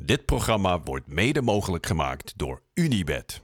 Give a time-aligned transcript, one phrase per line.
[0.00, 3.40] Dit programma wordt mede mogelijk gemaakt door Unibed.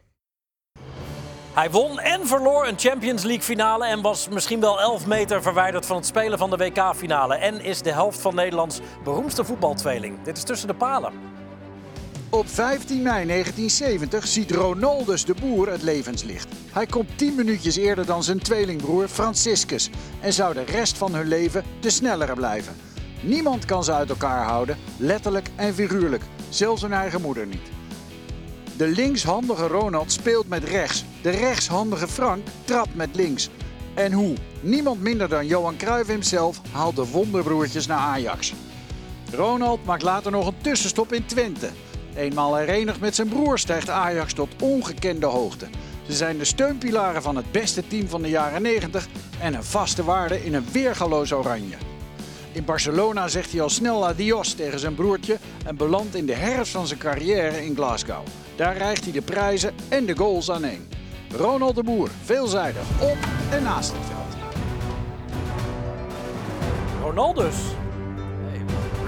[1.52, 5.86] Hij won en verloor een Champions League finale en was misschien wel 11 meter verwijderd
[5.86, 7.34] van het spelen van de WK-finale.
[7.34, 10.22] En is de helft van Nederlands beroemdste voetbaltweeling.
[10.22, 11.12] Dit is tussen de palen.
[12.30, 16.48] Op 15 mei 1970 ziet Ronaldus de Boer het levenslicht.
[16.72, 19.90] Hij komt 10 minuutjes eerder dan zijn tweelingbroer Franciscus
[20.20, 22.76] en zou de rest van hun leven de snellere blijven.
[23.22, 26.22] Niemand kan ze uit elkaar houden, letterlijk en figuurlijk,
[26.54, 27.70] zelfs hun eigen moeder niet.
[28.76, 31.04] De linkshandige Ronald speelt met rechts.
[31.22, 33.50] De rechtshandige Frank trapt met links.
[33.94, 34.34] En hoe?
[34.60, 38.52] Niemand minder dan Johan Cruijff hemzelf haalt de wonderbroertjes naar Ajax.
[39.32, 41.68] Ronald maakt later nog een tussenstop in Twente.
[42.14, 45.66] Eenmaal herenigd met zijn broer stijgt Ajax tot ongekende hoogte.
[46.06, 49.08] Ze zijn de steunpilaren van het beste team van de jaren 90
[49.40, 51.76] en een vaste waarde in een weergaloos oranje.
[52.52, 56.72] In Barcelona zegt hij al snel adios tegen zijn broertje en belandt in de herfst
[56.72, 58.22] van zijn carrière in Glasgow.
[58.56, 60.88] Daar rijgt hij de prijzen en de goals aan één.
[61.36, 63.16] Ronald de Boer, veelzijdig, op
[63.50, 64.20] en naast het veld.
[67.02, 67.56] Ronaldus.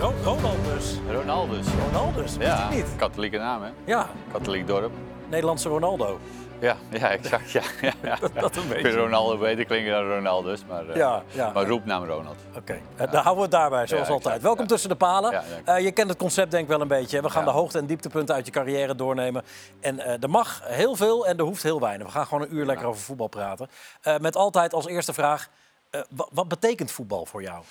[0.00, 0.94] Ro Ronaldus.
[1.10, 1.66] Ronaldus.
[1.92, 2.86] Ronaldus, weet Ja, ik niet.
[2.96, 3.68] katholieke naam, hè?
[3.84, 4.92] Ja, Katholiek dorp.
[5.30, 6.18] Nederlandse Ronaldo.
[6.60, 7.50] Ja, ja exact.
[7.50, 8.18] Ja, ja, ja.
[8.40, 8.90] dat een beetje.
[8.96, 11.50] Ronaldo beter klinken dan Ronaldus, maar, eh, Ja, ja.
[11.52, 12.36] maar roepnaam Ronald.
[12.56, 14.42] Oké, eh, daar houden we het daarbij, zoals altijd.
[14.42, 15.42] Welkom tussen de palen.
[15.64, 17.22] Eh, je kent het concept denk ik wel een beetje.
[17.22, 19.42] We gaan de hoogte- en dieptepunten uit je carrière doornemen.
[19.80, 22.06] En eh, er mag heel veel en er hoeft heel weinig.
[22.06, 23.68] We gaan gewoon een uur lekker over voetbal praten.
[24.02, 25.48] Eh, met altijd als eerste vraag,
[25.90, 27.62] eh, wa- wat betekent voetbal voor jou?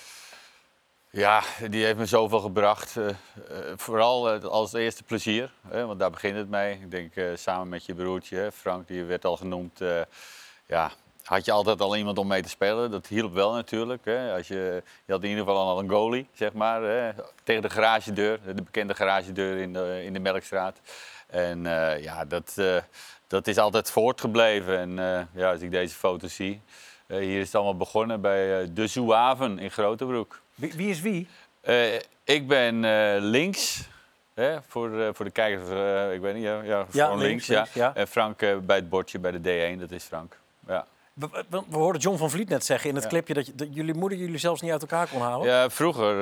[1.16, 2.98] Ja, die heeft me zoveel gebracht.
[2.98, 3.16] eh, eh,
[3.76, 6.74] vooral eh, als eerste plezier, hè, want daar begint het mee.
[6.74, 9.80] Ik denk samen met je broertje, Frank, die werd al genoemd.
[10.66, 10.92] ja,
[11.24, 12.92] had je altijd al iemand om mee te spelen.
[12.92, 14.06] Dat hielp wel natuurlijk.
[14.06, 14.36] Hè.
[14.36, 16.82] Als je, je had in ieder geval al een goalie, zeg maar.
[16.82, 17.12] Hè,
[17.44, 20.80] tegen de garagedeur, de bekende garagedeur in de, in de Melkstraat.
[21.28, 21.64] En
[22.02, 22.62] ja, dat,
[23.28, 24.78] dat is altijd voortgebleven.
[24.78, 26.62] En ja, als ik deze foto zie.
[27.08, 30.42] hier is het allemaal begonnen bij De Zouaven in Grotebroek.
[30.64, 31.28] Wie, wie is wie?
[31.62, 33.88] Eh, ik ben eh, links.
[34.34, 35.64] Hè, voor, eh, voor de kijkers,
[36.14, 37.46] ik weet niet, ja, ja, links, links.
[37.46, 37.56] ja.
[37.56, 37.96] links, ja.
[37.96, 40.38] En Frank bij het bordje bij de D1, dat is Frank.
[40.68, 40.86] Ja.
[41.14, 44.18] We, we, we hoorden John van Vliet net zeggen in het clipje dat, jullie moeder
[44.18, 45.52] jullie zelfs niet uit elkaar kon houden.
[45.52, 46.16] ja, vroeger,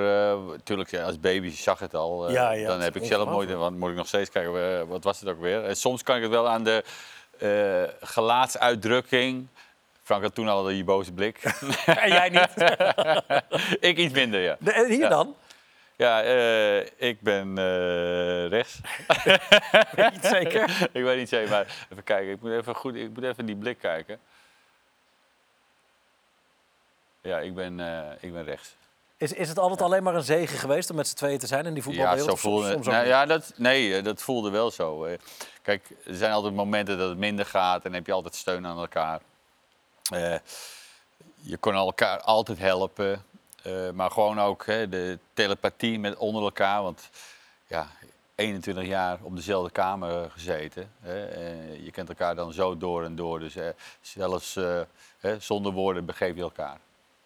[0.50, 2.32] natuurlijk als baby zag het al.
[2.32, 5.20] Ja, ja, dan heb ik zelf nooit, want moet ik nog steeds kijken, wat was
[5.20, 5.64] het ook weer?
[5.64, 6.84] En soms kan ik het wel aan de
[8.02, 9.48] gelaatsuitdrukking.
[10.04, 11.38] Frank had toen al die boze blik.
[11.86, 12.74] En jij niet.
[13.90, 14.56] ik iets minder, ja.
[14.60, 15.10] De- en hier Ja.
[15.10, 15.36] dan?
[15.96, 16.80] Ja, eh,
[17.10, 18.80] ik ben eh, rechts.
[19.26, 19.40] Weet
[19.96, 20.90] je het zeker?
[20.92, 22.32] ik weet niet zeker, maar even kijken.
[22.32, 24.20] Ik moet even, goed, ik moet even die blik kijken.
[27.22, 28.76] Ja, ik ben, eh, ik ben rechts.
[29.18, 31.66] Is, is het altijd alleen maar een zegen geweest om met z'n tweeën te zijn
[31.66, 32.26] in die Ja, voetbalwereld?
[32.28, 33.08] zo Of soms- voelde Nou, niet?
[33.12, 35.08] ja, dat, nee, dat voelde wel zo.
[35.62, 38.66] Kijk, er zijn altijd momenten dat het minder gaat en dan heb je altijd steun
[38.68, 39.20] aan elkaar.
[40.12, 40.36] Eh,
[41.36, 43.24] je kon elkaar altijd helpen.
[43.64, 46.84] eh, maar gewoon ook hè, de telepathie met onder elkaar.
[46.84, 47.10] Want
[47.68, 47.88] ja,
[48.36, 50.92] 21 jaar op dezelfde kamer gezeten.
[51.00, 51.22] Hè,
[51.84, 53.40] je kent elkaar dan zo door en door.
[53.40, 53.68] Dus eh,
[54.02, 54.56] zelfs
[55.20, 56.78] hè, zonder woorden begreep je elkaar.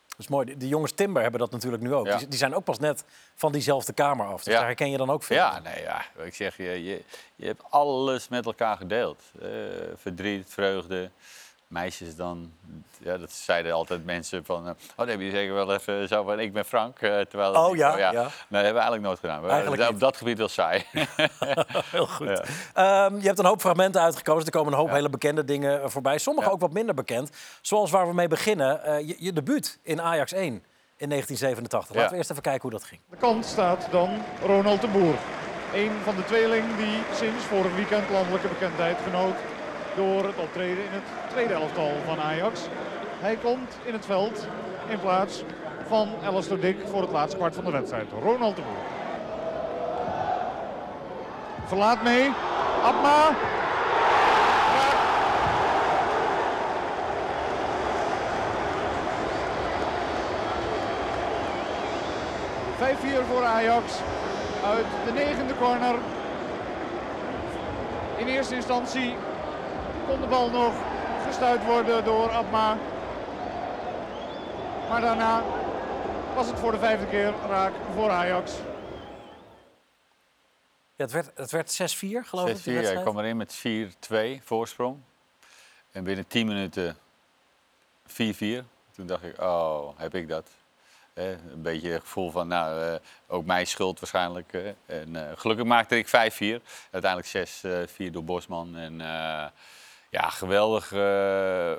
[0.07, 0.57] Dat is mooi.
[0.57, 2.05] Die jongens Timber hebben dat natuurlijk nu ook.
[2.07, 2.17] Ja.
[2.17, 3.03] Die, zijn ook pas net
[3.35, 4.43] van diezelfde kamer af.
[4.43, 4.59] Dus Ja.
[4.59, 5.35] daar herken je dan ook veel.
[5.37, 6.05] Ja, nee, ja.
[6.23, 7.03] Ik zeg, je, je,
[7.35, 9.21] je hebt alles met elkaar gedeeld.
[9.95, 11.09] Verdriet, vreugde.
[11.81, 12.51] Meisjes dan,
[12.97, 14.63] ja, dat zeiden altijd mensen van...
[14.67, 16.99] eh, oh, dan heb je zeker wel even zo van, ik ben Frank.
[16.99, 18.11] eh, terwijl Oh, niet ja, ja.
[18.11, 19.41] Nee, dat hebben we eigenlijk nooit gedaan.
[19.41, 20.03] We Eigenlijk waren niet.
[20.03, 20.83] op dat gebied wel saai.
[21.97, 22.27] Heel goed.
[22.73, 23.05] Ja.
[23.05, 24.45] Ehm, je hebt een hoop fragmenten uitgekozen.
[24.45, 26.17] Er komen een hoop hele bekende dingen eh, voorbij.
[26.17, 26.53] Sommige Ja.
[26.53, 27.29] ook wat minder bekend.
[27.61, 29.05] Zoals waar we mee beginnen.
[29.07, 30.43] je, je debuut in Ajax 1
[30.97, 31.89] in 1987.
[31.89, 32.09] Laten Ja.
[32.09, 33.01] we eerst even kijken hoe dat ging.
[33.09, 35.15] de kant staat dan Ronald de Boer.
[35.73, 39.35] Een van de tweeling die sinds vorig weekend landelijke bekendheid genoot
[39.95, 42.61] door het optreden in het tweede elftal van Ajax.
[43.19, 44.47] Hij komt in het veld
[44.87, 45.43] in plaats
[45.87, 48.07] van Alistair Dick voor het laatste kwart van de wedstrijd.
[48.21, 48.83] Ronald de Boer.
[51.65, 52.31] Verlaat mee.
[52.83, 53.35] Abma.
[62.77, 63.93] Vijf 4 voor Ajax
[64.65, 65.95] uit de negende corner.
[68.17, 69.15] In eerste instantie
[70.07, 70.73] kon de bal nog
[71.25, 72.77] gestuit worden door Abma.
[74.89, 75.43] Maar daarna
[76.35, 78.51] was het voor de vijfde keer raak voor Ajax.
[80.95, 82.57] Ja, het werd, het werd 6-4, geloof ik.
[82.57, 83.65] 6-4, die ja, ik kwam erin met
[84.39, 84.97] 4-2 voorsprong.
[85.91, 86.97] En binnen 10 minuten
[88.07, 88.13] 4-4.
[88.91, 90.49] Toen dacht ik, oh, heb ik dat.
[91.13, 92.95] Hè, een beetje het gevoel van, nou, eh,
[93.27, 94.51] ook mijn schuld waarschijnlijk.
[94.51, 94.73] hè.
[94.85, 96.61] En eh, gelukkig maakte ik 5-4.
[96.91, 97.49] Uiteindelijk
[98.07, 98.75] 6-4 door Bosman.
[98.75, 99.45] En eh,
[100.15, 101.71] ja, geweldig eh,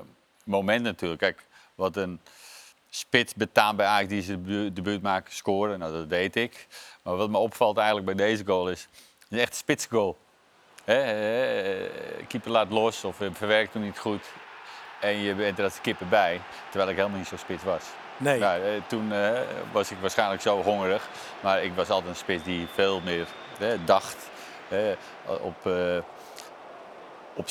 [0.44, 1.20] moment natuurlijk.
[1.20, 2.20] Kijk, wat een
[2.90, 5.78] spits betaamt bij Ajax die zijn debu- debuut maakt scoren.
[5.78, 6.66] Nou, dat deed ik.
[7.02, 8.88] Maar wat me opvalt eigenlijk bij deze goal is,
[9.18, 10.16] het is echt een spitsgoal.
[10.84, 14.24] Hè, eh, keeper laat los of eh, verwerkt hem niet goed.
[15.00, 16.40] En je bent er als kippen bij,
[16.70, 17.84] terwijl ik helemaal niet zo spits was.
[18.16, 18.38] Nee.
[18.38, 19.40] Nou, toen eh,
[19.72, 21.08] was ik waarschijnlijk zo hongerig.
[21.40, 23.26] Maar ik was altijd een spits die veel meer
[23.84, 24.16] dacht.
[25.26, 25.98] Op, eh,
[27.36, 27.46] op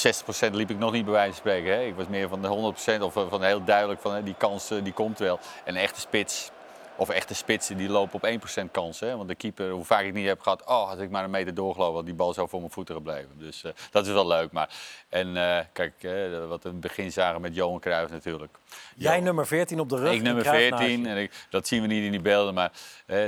[0.49, 1.73] 60% liep ik nog niet bij wijze van spreken.
[1.73, 1.81] Hè.
[1.81, 4.67] Ik was meer van de 100% of eh, van heel duidelijk van hè, die kans
[4.67, 5.39] die komt wel.
[5.63, 6.51] En een echte spits,
[6.97, 8.29] of echte spitsen, die lopen op
[8.67, 8.99] 1% kans.
[8.99, 9.15] Hè.
[9.17, 11.53] Want de keeper, hoe vaak ik niet heb gehad, oh, had ik maar een meter
[11.53, 13.29] doorgelopen, had die bal zo voor mijn voeten gebleven.
[13.37, 14.51] Dus eh, dat is wel leuk.
[14.51, 14.69] Maar,
[15.09, 16.11] en eh, kijk, eh,
[16.47, 18.57] wat we in het begin zagen met Johan Cruijff natuurlijk.
[18.95, 20.13] Jij nummer 14 op de rug.
[20.13, 20.89] ik nummer en Cruijff naast je.
[20.89, 22.71] 14, en ik, dat zien we niet in die beelden, maar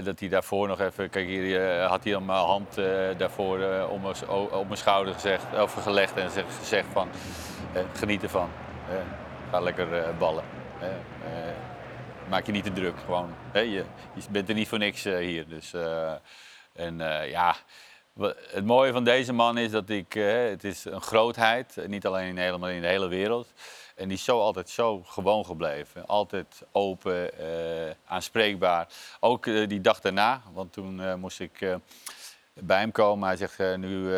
[0.03, 2.75] dat hij daarvoor nog even, kijk hier had hij al mijn hand
[3.17, 4.05] daarvoor om
[4.51, 7.09] op mijn schouder gezegd, of gelegd en zeg- gezegd van
[7.93, 8.49] geniet ervan,
[9.51, 10.43] ga lekker ballen.
[12.29, 13.29] Maak je niet te druk, gewoon.
[13.51, 13.85] hè, je,
[14.29, 15.47] bent er niet voor niks eh, hier.
[15.47, 16.13] Dus, eh,
[16.73, 17.55] en eh, ja,
[18.51, 22.33] het mooie van deze man is dat ik, het is een grootheid, niet alleen in
[22.33, 23.53] Nederland, maar in de hele wereld.
[23.95, 26.07] En die is zo altijd zo gewoon gebleven.
[26.07, 27.31] Altijd open,
[28.05, 28.87] aanspreekbaar.
[29.19, 31.77] Ook die dag daarna, want toen moest ik
[32.53, 33.27] bij hem komen.
[33.27, 34.11] Hij zegt, nu,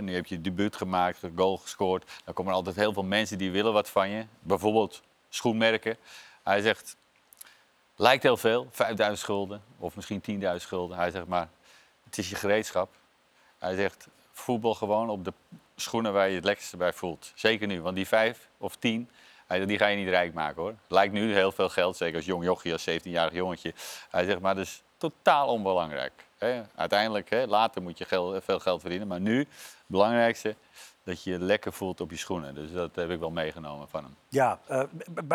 [0.00, 2.10] nu heb je debuut gemaakt, goal gescoord.
[2.24, 4.26] Dan komen er altijd heel veel mensen die willen wat van je.
[4.40, 5.96] Bijvoorbeeld schoenmerken.
[6.42, 6.96] Hij zegt,
[7.96, 10.96] lijkt heel veel, 5000 schulden of misschien 10.000 schulden.
[10.96, 11.48] Hij zegt, maar
[12.04, 12.94] het is je gereedschap.
[13.58, 15.32] Hij zegt, voetbal gewoon op de
[15.76, 17.32] schoenen waar je het lekkerste bij voelt.
[17.34, 19.10] Zeker nu, want die vijf of tien,
[19.66, 20.74] die ga je niet rijk maken hoor.
[20.88, 23.74] Lijkt nu heel veel geld, zeker als jong jochie, als 17-jarig jongetje.
[24.10, 26.12] Hij zegt, maar dat is totaal onbelangrijk.
[26.74, 28.06] Uiteindelijk, later moet je
[28.42, 29.48] veel geld verdienen, maar nu, het
[29.86, 30.56] belangrijkste,
[31.04, 32.54] dat je je lekker voelt op je schoenen.
[32.54, 34.16] Dus dat heb ik wel meegenomen van hem.
[34.28, 34.82] Ja, eh,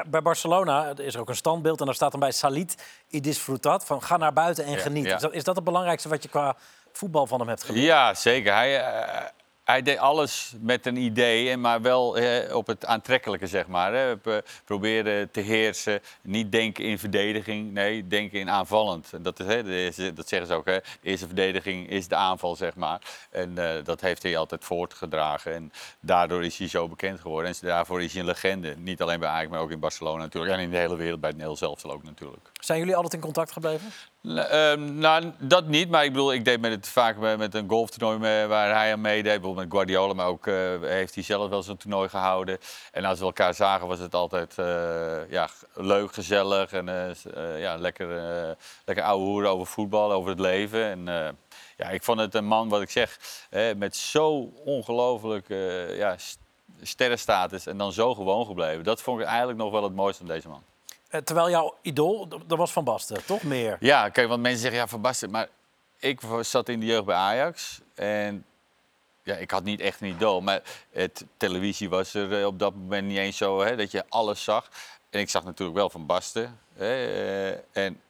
[0.07, 4.03] bij Barcelona is er ook een standbeeld en daar staat dan bij Salit Idisfrutat van
[4.03, 5.05] ga naar buiten en Ja, geniet.
[5.05, 5.15] ja.
[5.15, 6.55] Is, dat, is dat het belangrijkste wat je qua
[6.91, 7.85] voetbal van hem hebt geleerd?
[7.85, 8.53] Ja, zeker.
[8.53, 9.23] Hij, eh,
[9.67, 13.93] hij deed alles met een idee, maar wel eh, op het aantrekkelijke, zeg maar.
[13.93, 14.17] Hè.
[14.65, 19.13] Proberen te heersen, niet denken in verdediging, nee, denken in aanvallend.
[19.13, 20.77] En Dat, is, hè, dat zeggen ze ook, hè.
[20.79, 23.01] de eerste verdediging is de aanval, zeg maar.
[23.29, 25.53] En eh, dat heeft hij altijd voortgedragen.
[25.53, 27.51] En daardoor is hij zo bekend geworden.
[27.51, 28.75] En daarvoor is hij een legende.
[28.77, 30.53] Niet alleen bij Ajax, maar ook in Barcelona natuurlijk.
[30.53, 32.49] En in de hele wereld, bij het Nederlands zelf ook natuurlijk.
[32.59, 33.91] Zijn jullie altijd in contact gebleven?
[34.23, 35.89] Ehm, nou, dat niet.
[35.89, 39.23] Maar ik bedoel, ik deed met het vaak met, een golftoernooi waar hij aan meedeed.
[39.23, 42.57] Bijvoorbeeld met Guardiola, maar ook eh, heeft hij zelf wel zo'n toernooi gehouden.
[42.91, 46.71] En als we elkaar zagen, was het altijd eh, ja, leuk, gezellig.
[46.71, 48.07] En eh, ja, lekker,
[48.85, 50.83] lekker ouwe hoeren over voetbal, over het leven.
[50.83, 51.05] En
[51.77, 53.19] ja, ik vond het een man, wat ik zeg,
[53.77, 55.47] met zo ongelooflijk
[55.97, 56.39] ja, st-
[56.81, 57.65] sterrenstatus.
[57.65, 58.83] En dan zo gewoon gebleven.
[58.83, 60.63] Dat vond ik eigenlijk nog wel het mooiste van deze man.
[61.09, 63.77] Eh, terwijl jouw idool, dat was Van Basten, toch meer?
[63.79, 65.31] Ja, kijk, want mensen zeggen ja, Van Basten.
[65.31, 65.47] Maar
[65.99, 67.81] ik zat in de jeugd bij Ajax.
[67.95, 68.45] En
[69.23, 70.41] ja, ik had niet echt een idool.
[70.41, 70.61] Maar
[70.91, 74.43] het, televisie was er eh, op dat moment niet eens zo hè, dat je alles
[74.43, 74.69] zag.
[75.09, 76.59] En ik zag natuurlijk wel Van Basten.
[76.73, 78.01] Hè, eh, en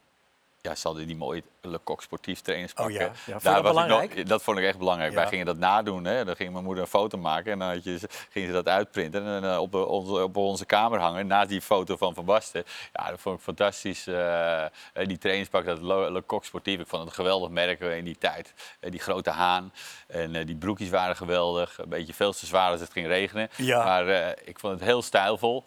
[0.67, 2.85] ja, ze hadden die mooie Le Coq sportief trainingspak.
[2.85, 4.15] Oh ja, dat was ik belangrijk?
[4.15, 5.11] nog- dat vond ik echt belangrijk.
[5.11, 5.17] Ja.
[5.17, 6.05] Wij gingen dat nadoen.
[6.05, 6.25] Hè.
[6.25, 9.25] Dan ging mijn moeder een foto maken en dan had je, gingen ze dat uitprinten
[9.25, 11.27] en eh, op, de- onze, op onze kamer hangen.
[11.27, 12.63] Naast die foto van Van Basten.
[12.93, 14.07] Ja, dat vond ik fantastisch.
[14.07, 16.79] eh, eh, die trainingspak, dat Le, Le Coq sportief.
[16.79, 18.53] Ik vond het een geweldig merk eh, in die tijd.
[18.79, 19.73] Eh, die grote haan.
[20.07, 21.77] En eh, die broekjes waren geweldig.
[21.77, 23.49] Een beetje veel te zwaar als het ging regenen.
[23.55, 23.83] Ja.
[23.83, 25.63] Maar eh, ik vond het heel stijlvol.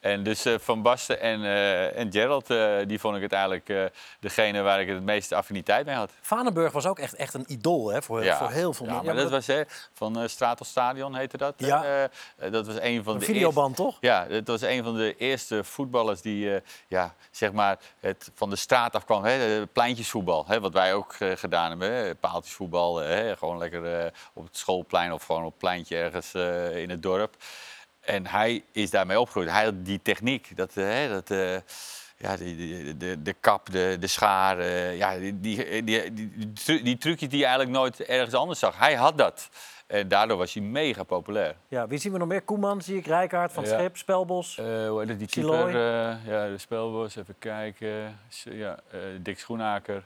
[0.00, 3.92] En dus eh, Van Basten en, eh, en Gerald, eh, die vond ik het eigenlijk
[4.20, 6.10] degene waar ik het meeste affiniteit mee had.
[6.20, 9.14] Vanenburg was ook echt, echt een idool hè, voor, voor heel veel ja, mensen.
[9.14, 11.54] maar dat was hè, van eh Stratos Stadion heette dat.
[11.56, 12.08] Ja.
[12.50, 13.96] Dat was een van een de videoband, toch?
[14.00, 18.56] Ja, het was een van de eerste voetballers die ja, zeg maar het van de
[18.56, 19.24] straat afkwam.
[19.24, 21.92] Hè, pleintjesvoetbal, hè, wat wij ook gedaan hebben.
[21.92, 26.34] Hè, paaltjesvoetbal, hè, gewoon lekker op het schoolplein of gewoon op het pleintje ergens
[26.74, 27.36] in het dorp.
[28.00, 29.50] En hij is daarmee opgegroeid.
[29.50, 31.54] Hij had die techniek, dat, eh, hè, dat, eh,
[32.16, 36.32] ja, die, die- de, de kap, de, de schaar, eh, ja, die, die, die, die,
[36.34, 38.78] die, tru- die trucjes die je eigenlijk nooit ergens anders zag.
[38.78, 39.48] Hij had dat.
[39.86, 41.54] En daardoor was hij mega populair.
[41.68, 42.42] Ja, wie zien we nog meer?
[42.42, 43.78] Koeman, zie ik, Rijkaard, Van Ja.
[43.78, 44.58] Schip, Spelbos.
[44.58, 45.68] Eh, hoe heet het, die keeper?
[45.68, 48.18] eh, ja, de spelbos, even kijken.
[48.44, 50.04] Ja, eh, Dick Schoenaker.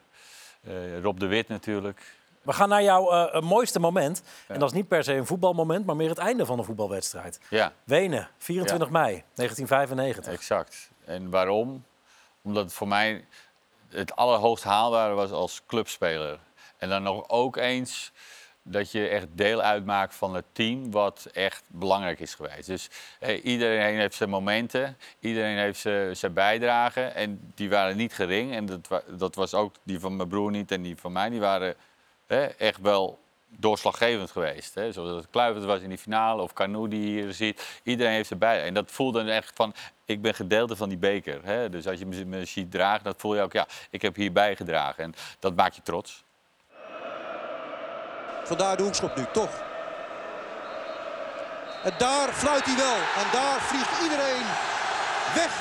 [0.63, 2.01] Eh, Rob de Wit natuurlijk.
[2.45, 4.23] We gaan naar jouw eh, mooiste moment.
[4.47, 7.41] En dat is niet per se een voetbalmoment, maar meer het einde van een voetbalwedstrijd.
[7.49, 10.33] Ja, Wenen, 24 mei 1995.
[10.33, 10.91] exact.
[11.05, 11.85] En waarom?
[12.43, 13.25] Omdat het voor mij
[13.89, 16.39] het allerhoogst haalbare was als clubspeler.
[16.79, 18.13] En dan nog ook eens
[18.63, 22.67] dat je echt deel uitmaakt van het team wat echt belangrijk is geweest.
[22.67, 22.91] Dus
[23.43, 28.55] iedereen heeft zijn momenten, iedereen heeft zijn, zijn bijdrage en die waren niet gering.
[28.55, 31.41] En dat, dat was ook die van mijn broer niet en die van mij, die
[31.41, 31.75] waren
[32.59, 34.75] echt wel doorslaggevend geweest.
[34.75, 34.93] Hè?
[34.93, 37.81] Zoals het Kluivert was in die finale of Canoe die hier ziet.
[37.83, 38.65] Iedereen heeft erbij.
[38.65, 41.41] En dat voelde echt van, ik ben gedeelte van die beker.
[41.45, 41.69] Hè?
[41.69, 45.05] Dus als je me ziet dragen, dat voel je ook, ja, ik heb hierbij gedragen.
[45.05, 46.25] En dat maakt je trots.
[48.45, 49.63] Vandaar de hoekschop nu, toch.
[51.85, 53.01] En daar fluit hij wel.
[53.21, 54.47] En daar vliegt iedereen
[55.35, 55.53] weg.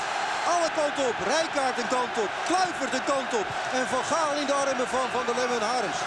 [0.54, 1.16] Alle kanten op.
[1.26, 2.30] Rijkaard een kant op.
[2.46, 3.46] Kluivert een kant op.
[3.72, 6.00] En Van Gaal in de armen van Van der Lemmen Harens.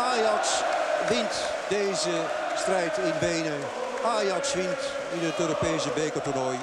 [0.00, 0.62] Ajax
[1.08, 2.10] wint deze
[2.56, 3.58] strijd in benen.
[4.04, 6.58] Ajax wint in het Europese bekertoernooi.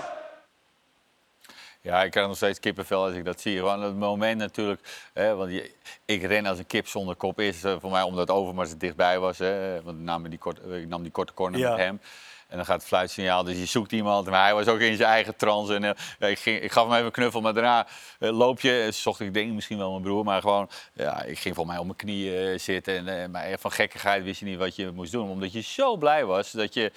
[1.82, 3.58] Ja, ik krijg nog steeds kippenvel als ik dat zie.
[3.58, 5.10] Gewoon het moment natuurlijk.
[5.14, 5.72] Hè, want je,
[6.06, 7.40] ik ren als een kip zonder kop.
[7.40, 9.38] Is uh, voor mij omdat Overmars er dichtbij was.
[9.38, 12.00] Hè, want ik nam die, kort, ik nam die korte corner met hem.
[12.48, 14.30] En dan gaat het fluitsignaal, dus je zoekt iemand.
[14.30, 15.76] Maar hij was ook in zijn eigen trance.
[15.76, 15.84] En,
[16.20, 17.88] uh, ik, ging, ik gaf hem even een knuffel, maar daarna
[18.20, 18.90] uh, loop je.
[18.92, 20.70] Zocht ik denk misschien wel mijn broer, maar gewoon...
[20.94, 23.08] Ja, ik ging voor mij op mijn knieën zitten.
[23.08, 25.30] En, maar van gekkigheid wist je niet wat je moest doen.
[25.30, 26.92] Omdat je zo blij was dat je...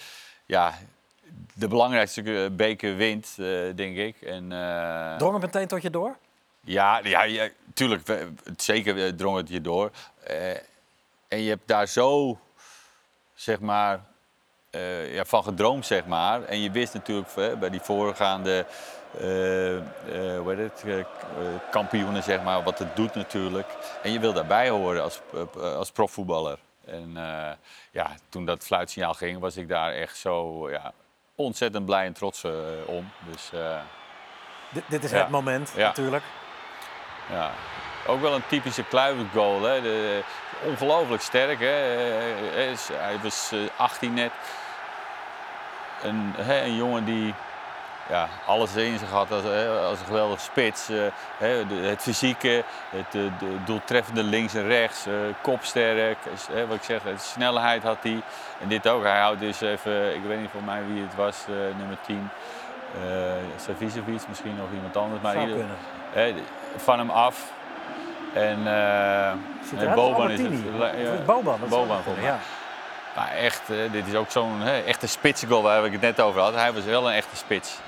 [0.46, 0.78] Ja,
[1.54, 4.20] de belangrijkste beker wint, uh, denk ik.
[4.22, 5.16] En, uh...
[5.16, 6.16] Drong het meteen tot je door?
[6.60, 8.26] Ja, ja, ja tuurlijk.
[8.56, 9.90] Zeker drong het je door.
[11.28, 12.38] En je hebt daar zo,
[13.34, 14.00] zeg maar,
[15.10, 16.44] ja, van gedroomd, zeg maar.
[16.44, 18.66] En je wist natuurlijk bij die voorgaande
[19.18, 21.06] hoe heet het,
[21.70, 23.76] kampioenen, zeg maar, wat het doet natuurlijk.
[24.02, 25.20] En je wil daarbij horen als,
[25.54, 26.58] als profvoetballer.
[26.84, 27.12] En
[27.90, 30.70] ja, toen dat fluitsignaal ging, was ik daar echt zo...
[30.70, 30.92] Ja,
[31.44, 32.52] ontzettend blij en trots uh,
[32.86, 33.10] om.
[33.30, 33.78] Dus, uh,
[34.88, 35.18] dit, is ja.
[35.18, 35.86] het moment ja.
[35.86, 36.24] natuurlijk.
[37.30, 37.50] Ja,
[38.06, 39.62] ook wel een typische Kluivert goal.
[39.62, 39.80] Hè.
[39.80, 40.22] De,
[40.64, 41.58] ongelooflijk sterk.
[41.58, 41.66] Hè.
[42.92, 44.32] Hij was 18 net.
[46.02, 47.34] Een, hè, een jongen die
[48.10, 49.44] ja, alles in zich had als,
[49.88, 50.90] als een geweldige spits.
[50.90, 50.98] Uh,
[51.88, 56.18] het fysieke, het de, de doeltreffende links en rechts, uh, kopsterk,
[56.54, 58.22] uh, wat ik zeg, de snelheid had hij.
[58.60, 59.02] En dit ook.
[59.02, 61.36] Hij houdt dus even, ik weet niet voor mij wie het was,
[61.76, 62.30] nummer 10.
[63.04, 63.32] Uh,
[63.64, 65.22] Savicevic, misschien nog iemand anders.
[65.22, 65.64] Maar ieder,
[66.76, 67.52] van hem af.
[68.34, 68.66] En,
[69.76, 70.52] en Boban is het.
[70.98, 72.24] Ja, Boban, Boban voor mij.
[72.24, 72.38] Ja.
[73.16, 73.62] Maar echt,
[73.92, 76.54] dit is ook zo'n echte spitsgoal waar ik het net over had.
[76.54, 77.78] Hij was wel een echte spits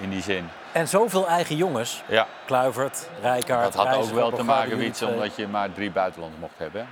[0.00, 0.48] in die zin.
[0.72, 2.02] En zoveel eigen jongens.
[2.06, 2.26] Ja.
[2.46, 6.58] Kluivert, Rijkaard, Dat had ook wel te maken met omdat je maar drie buitenlanders mocht
[6.58, 6.88] hebben.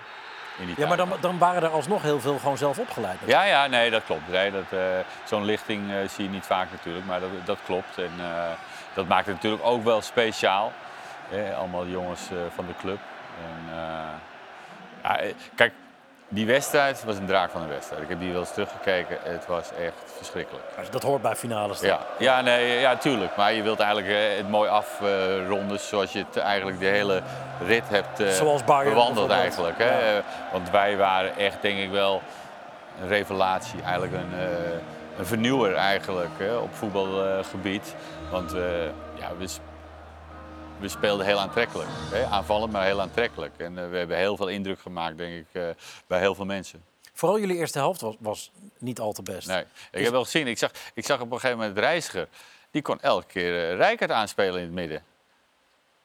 [0.58, 3.18] In die ja, maar dan, dan, waren er alsnog heel veel gewoon zelf opgeleid.
[3.24, 4.28] Ja, ja, nee, dat klopt.
[4.28, 4.80] Nee, dat, uh,
[5.24, 7.98] Zo'n lichting uh, zie je niet vaak natuurlijk, maar dat, dat klopt.
[7.98, 8.24] En uh,
[8.94, 10.72] dat maakt het natuurlijk ook wel speciaal.
[11.58, 12.20] allemaal jongens
[12.54, 12.98] van de club.
[13.44, 13.74] En,
[15.02, 15.20] ja,
[15.54, 15.72] kijk,
[16.28, 18.02] die wedstrijd was een draak van een wedstrijd.
[18.02, 19.18] Ik heb die wel eens teruggekeken.
[19.22, 20.64] Het was echt verschrikkelijk.
[20.90, 21.80] Dat hoort bij finales.
[21.80, 23.36] Ja, ja, nee, ja, tuurlijk.
[23.36, 27.22] Maar je wilt eigenlijk eh, het mooi afronden zoals je het eigenlijk de hele
[27.66, 29.78] rit hebt uh, zoals bewandeld eigenlijk.
[29.78, 30.14] Hè?
[30.14, 30.22] Ja.
[30.52, 32.22] Want wij waren echt denk ik wel
[33.00, 33.82] een revelatie.
[33.82, 37.94] Eigenlijk een, uh, een vernieuwer eigenlijk hè, op voetbalgebied.
[38.30, 38.52] Want
[39.14, 39.48] ja, we
[40.78, 41.88] we speelden heel aantrekkelijk.
[42.10, 42.24] Hè?
[42.24, 43.52] Aanvallend, maar heel aantrekkelijk.
[43.56, 45.62] En uh, we hebben heel veel indruk gemaakt, denk ik, uh,
[46.06, 46.82] bij heel veel mensen.
[47.16, 49.48] Vooral jullie eerste helft was, was niet al te best.
[49.48, 50.02] Nee, ik dus...
[50.02, 50.46] heb wel gezien.
[50.46, 52.28] Ik zag, ik zag op een gegeven moment Reiziger.
[52.70, 55.02] Die kon elke keer uh, Rijkaard aanspelen in het midden.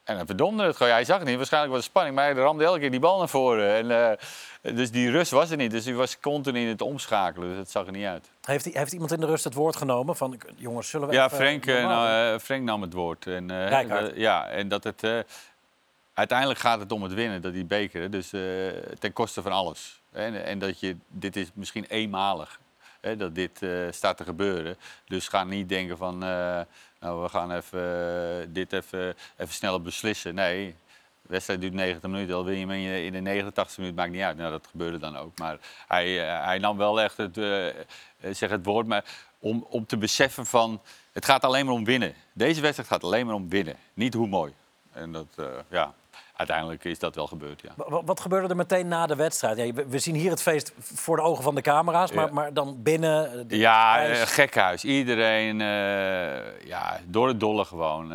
[0.04, 0.92] En dan verdomde het gewoon.
[0.92, 1.38] Ja, hij zag het niet.
[1.38, 2.16] Waarschijnlijk was het spanning.
[2.16, 3.74] Maar hij ramde elke keer die bal naar voren.
[3.74, 4.20] En,
[4.62, 5.72] uh, dus die rust was er niet.
[5.72, 7.50] Dus hij was continu in het omschakelen.
[7.50, 8.30] Dus het zag er niet uit.
[8.42, 10.16] Heeft, heeft iemand in de rust het woord genomen?
[10.16, 13.28] Van, jongens, zullen we Ja, Frank, uh, Frank nam het woord.
[13.28, 13.48] En,
[14.16, 15.26] ja, en dat het...
[16.14, 18.12] uiteindelijk gaat het om het winnen, dat die beker.
[18.12, 18.30] Dus
[19.00, 20.01] ten koste van alles.
[20.12, 20.96] En, en dat je...
[21.08, 22.60] Dit is misschien eenmalig.
[23.02, 24.78] Hè, dat dit staat te gebeuren.
[25.06, 26.24] Dus ga niet denken van
[27.02, 30.36] nou, we gaan even, uh, dit even, even sneller beslissen.
[30.36, 30.76] Nee,
[31.22, 32.36] de wedstrijd duurt 90 minuten.
[32.36, 34.38] Al wil je in de 89 minuut, maakt niet uit.
[34.38, 35.38] Nou, dat gebeurde dan ook.
[35.38, 37.36] Maar hij, hij nam wel echt het,
[38.32, 38.88] zeg het woord.
[38.88, 39.04] Maar
[39.40, 42.14] om, om te beseffen van, het gaat alleen maar om winnen.
[42.34, 43.76] Deze wedstrijd gaat alleen maar om winnen.
[43.94, 44.54] Niet hoe mooi.
[44.92, 45.28] En dat,
[45.70, 45.94] ja,
[46.42, 47.72] uiteindelijk is dat wel gebeurd, ja.
[47.76, 49.58] Wat, wat gebeurde er meteen na de wedstrijd?
[49.58, 52.76] Ja, we, zien hier het feest voor de ogen van de camera's, maar, maar dan
[52.84, 53.46] binnen...
[53.48, 54.84] ja, uh, gekhuis.
[54.84, 58.12] Iedereen uh, ja, door het dolle gewoon.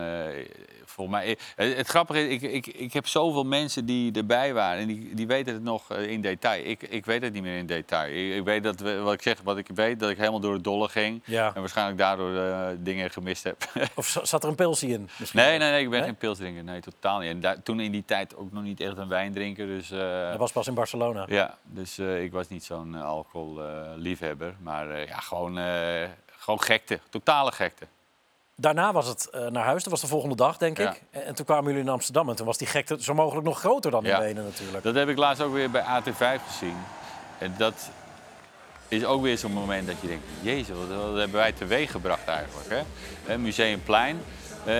[0.96, 1.36] Volgens mij.
[1.56, 5.14] Het, het grappige is, ik, ik, ik heb zoveel mensen die erbij waren en die,
[5.14, 6.64] die weten het nog eh, in detail.
[6.64, 8.12] Ik, ik weet het niet meer in detail.
[8.12, 10.64] Ik, ik weet dat, wat ik zeg, wat ik weet, dat ik helemaal door het
[10.64, 11.22] dolle ging.
[11.24, 11.52] Ja.
[11.54, 13.64] En waarschijnlijk daardoor eh, dingen gemist heb.
[13.94, 15.08] Of za- zat er een pilsie in?
[15.18, 15.40] Misschien?
[15.40, 16.08] nee, nee, nee, ik ben Nee?
[16.08, 16.64] geen pilsdrinker.
[16.64, 17.30] Nee, totaal niet.
[17.30, 19.66] En daar- toen in die tijd ook nog niet echt een wijndrinker.
[19.66, 21.24] Dus, eh, Dat was pas in Barcelona.
[21.28, 24.54] ja, dus eh, ik was niet zo'n eh, alcoholliefhebber.
[24.60, 27.00] maar eh, ja, gewoon, eh, gewoon gekte.
[27.10, 27.86] Totale gekte.
[28.56, 29.82] Daarna was het eh, naar huis.
[29.82, 30.90] Dat was de volgende dag, denk Ja.
[30.90, 31.02] ik.
[31.10, 32.28] En, en toen kwamen jullie in Amsterdam.
[32.28, 34.16] En toen was die gekte zo mogelijk nog groter dan Ja.
[34.16, 34.84] in Wenen natuurlijk.
[34.84, 36.76] Dat heb ik laatst ook weer bij AT5 gezien.
[37.38, 37.90] En dat
[38.88, 40.24] is ook weer zo'n moment dat je denkt...
[40.40, 42.84] Jezus, wat, wat hebben wij teweeg gebracht eigenlijk.
[43.26, 43.38] Hè?
[43.38, 44.20] Museumplein.
[44.64, 44.74] Eh,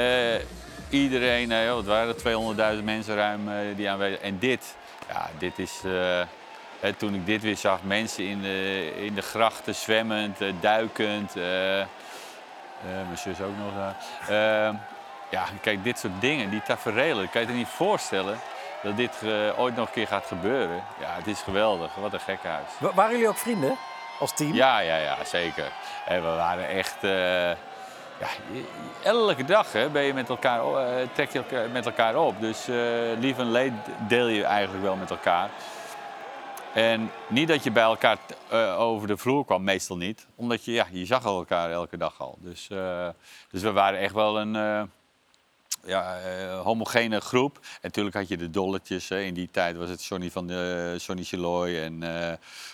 [0.91, 2.17] iedereen, eh, wat waren er,
[2.79, 4.77] 200.000 mensen ruim eh, die aanwezig En dit,
[5.09, 5.81] ja, dit is...
[5.85, 6.23] eh,
[6.97, 11.33] toen ik dit weer zag, mensen in de, in de grachten zwemmend, eh, duikend.
[12.87, 13.95] Eh, mijn zus ook nog daar.
[14.69, 14.75] Eh,
[15.29, 18.39] ja, kijk, dit soort dingen, die tafereelen, kan je je niet voorstellen
[18.83, 20.83] dat dit eh, ooit nog een keer gaat gebeuren.
[21.01, 21.95] Ja, het is geweldig.
[21.95, 22.69] Wat een gekkenhuis.
[22.79, 23.77] Wa- Waren jullie ook vrienden
[24.19, 24.55] als team?
[24.55, 25.65] Ja, ja, ja, zeker.
[26.07, 26.97] En we waren echt...
[28.19, 28.27] ja,
[29.03, 30.61] elke dag hè, ben je met elkaar,
[31.13, 32.41] trek je elkaar, met elkaar op.
[32.41, 32.67] Dus
[33.19, 35.49] lief en leed deel je eigenlijk wel met elkaar.
[36.77, 38.19] En niet dat je bij elkaar
[38.49, 40.27] eh, over de vloer kwam, meestal niet.
[40.35, 42.39] Omdat je, ja, je zag elkaar elke dag al.
[42.41, 43.09] Dus, eh,
[43.51, 44.83] dus we waren echt wel een eh,
[45.85, 46.19] ja,
[46.63, 47.57] homogene groep.
[47.57, 49.09] En natuurlijk had je de dolletjes.
[49.09, 49.21] Hè.
[49.21, 52.03] In die tijd was het Johnny van de Johnny Chaloy en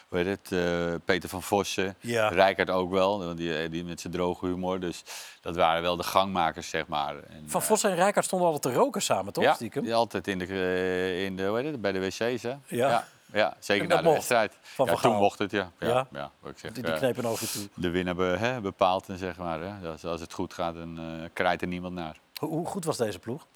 [0.09, 1.97] hoe heet het, Peter van Vossen.
[2.00, 2.28] Ja.
[2.28, 4.80] Rijkaard ook wel, want die, die met zijn droge humor.
[4.80, 5.02] Dus
[5.42, 7.16] dat waren wel de gangmakers, zeg maar.
[7.16, 9.44] En, Van eh, Vos en Rijkaard stonden altijd te roken samen, toch?
[9.44, 9.92] ja, Stiekem?
[9.92, 12.49] altijd in de, in de, hoe heet het, bij de wc's, hè?
[12.49, 12.59] Ja.
[12.68, 14.58] ja, ja, zeker na de mocht, wedstrijd.
[14.62, 15.70] van ja, Van toen mocht het, ja.
[15.78, 16.06] ja, Ja?
[16.12, 16.30] ja.
[16.40, 17.68] wat ik zeg, Die, die eh, kneep een oogje toe.
[17.74, 19.60] de winnaar be, hè, bepaalt, en zeg maar.
[19.60, 19.88] Hè.
[19.90, 22.16] Als, als het goed gaat, dan eh krijgt er niemand naar.
[22.38, 23.46] Hoe, hoe goed was deze ploeg?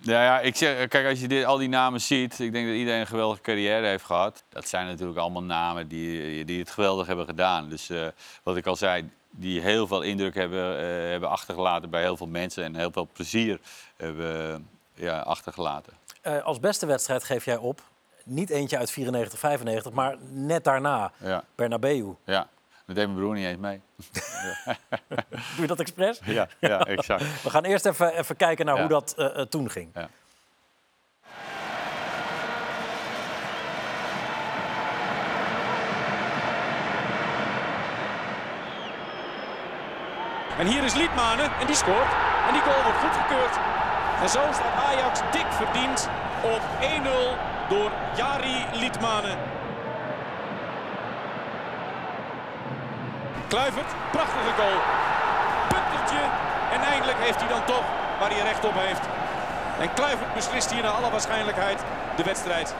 [0.00, 2.76] Ja, ja, ik zeg, kijk, als je dit, al die namen ziet, ik denk dat
[2.76, 4.44] iedereen een geweldige carrière heeft gehad.
[4.48, 7.68] Dat zijn natuurlijk allemaal namen die, die het geweldig hebben gedaan.
[7.68, 8.06] Dus eh,
[8.42, 10.78] wat ik al zei, die heel veel indruk hebben,
[11.10, 13.60] hebben achtergelaten bij heel veel mensen en heel veel plezier
[13.96, 15.92] hebben ja, achtergelaten.
[16.26, 17.80] Eh, als beste wedstrijd geef jij op.
[18.24, 21.12] Niet eentje uit 94, 95, maar net daarna.
[21.18, 22.14] Ja, Bernabeu.
[22.24, 22.48] ja.
[22.86, 23.80] Dat deed mijn broer niet eens mee.
[25.56, 26.20] Doe je dat expres?
[26.24, 27.22] Ja, ja exact.
[27.44, 28.80] We gaan eerst even, even kijken naar Ja.
[28.80, 29.90] hoe dat eh, eh, toen ging.
[29.94, 30.08] Ja.
[40.58, 42.12] En hier is Liedmanen en die scoort.
[42.46, 43.56] En die goal wordt goedgekeurd.
[44.22, 46.08] En zo staat Ajax dik verdiend
[46.42, 49.38] op 1-0 door Jari Liedmanen.
[53.48, 54.80] Kluivert, prachtige goal.
[55.68, 56.22] Puntertje.
[56.72, 57.84] En eindelijk heeft hij dan toch
[58.18, 59.06] waar hij recht op heeft.
[59.80, 61.84] En Kluivert beslist hier naar alle waarschijnlijkheid
[62.16, 62.74] de wedstrijd.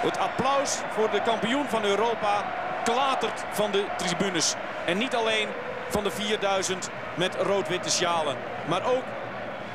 [0.00, 2.44] Het applaus voor de kampioen van Europa
[2.84, 4.54] klatert van de tribunes.
[4.86, 5.48] En niet alleen
[5.88, 8.51] van de 4000 met rood-witte sjalen.
[8.68, 9.02] Maar ook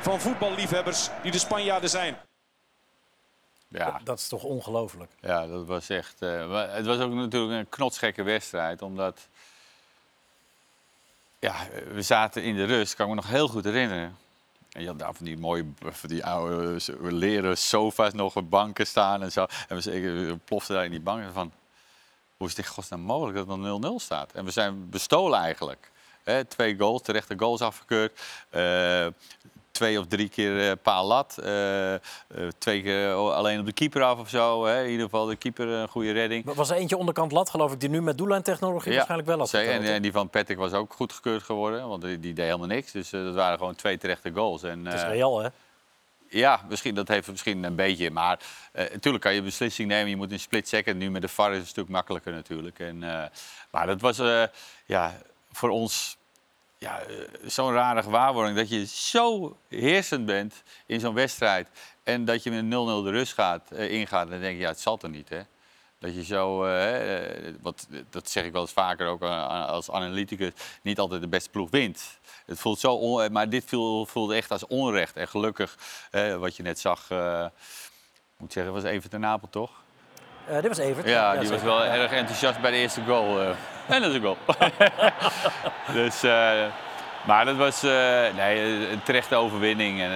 [0.00, 2.16] van voetballiefhebbers die de Spanjaarden zijn.
[3.68, 5.10] Ja, Dat is toch ongelooflijk.
[5.20, 6.22] ja, dat was echt...
[6.22, 9.28] eh, het was ook natuurlijk een knotsgekke wedstrijd, omdat...
[11.38, 11.54] Ja,
[11.92, 14.16] we zaten in de rust, kan ik me nog heel goed herinneren.
[14.72, 18.86] En je had daar van die mooie, van die oude leren sofa's nog op banken
[18.86, 19.46] staan en zo.
[19.68, 21.52] En we, ploften daar in die banken van...
[22.36, 24.32] Hoe is in godsnaam mogelijk dat het dan 0-0 staat?
[24.32, 25.90] En we zijn bestolen eigenlijk.
[26.28, 28.20] Hè, twee goals, terechte goals afgekeurd.
[28.50, 29.06] Eh,
[29.70, 31.38] twee of drie keer eh paal lat.
[31.38, 31.94] Eh,
[32.58, 34.64] twee keer alleen op de keeper af of zo.
[34.64, 34.84] Hè.
[34.84, 36.48] In ieder geval de keeper een goede redding.
[36.48, 39.54] Er was er eentje onderkant lat, geloof ik, die nu met doellijntechnologie waarschijnlijk wel had
[39.54, 41.88] en, en die van Patrick was ook goedgekeurd geworden.
[41.88, 42.92] Want die, die deed helemaal niks.
[42.92, 44.62] Dus dat waren gewoon twee terechte goals.
[44.62, 45.48] En, Het is reëel, hè?
[46.28, 48.10] ja, misschien, dat heeft misschien een beetje.
[48.10, 48.38] Maar
[48.72, 50.10] natuurlijk kan je een beslissing nemen.
[50.10, 50.96] Je moet een split second.
[50.96, 52.78] Nu met de VAR is het een stuk makkelijker natuurlijk.
[52.78, 52.98] En,
[53.70, 54.16] maar dat was
[54.86, 55.18] ja,
[55.52, 56.17] voor ons
[56.78, 58.56] ja, eh, zo'n rare gewaarwording.
[58.56, 61.68] Dat je zo heersend bent in zo'n wedstrijd.
[62.02, 64.30] En dat je met 0-0 de rust gaat, eh, ingaat.
[64.30, 65.40] Dan denk je, ja, het zal er niet, hè.
[65.98, 70.98] Dat je zo, eh, wat, dat zeg ik wel eens vaker ook als analyticus, niet
[70.98, 72.18] altijd de beste ploeg wint.
[72.46, 75.16] Het voelt zo, maar dit voel- voelde echt als onrecht.
[75.16, 75.76] En gelukkig,
[76.38, 77.08] wat je net zag,
[78.36, 79.70] moet zeggen, was even ten Napel toch?
[80.48, 81.08] Eh, dit was Evert.
[81.08, 83.40] Ja, die was wel erg enthousiast bij de eerste goal.
[83.40, 83.48] eh.
[83.94, 84.36] En dat is een goal.
[86.04, 86.64] dus, eh,
[87.26, 87.82] maar dat was
[88.36, 90.00] nee, een terechte overwinning.
[90.00, 90.10] En,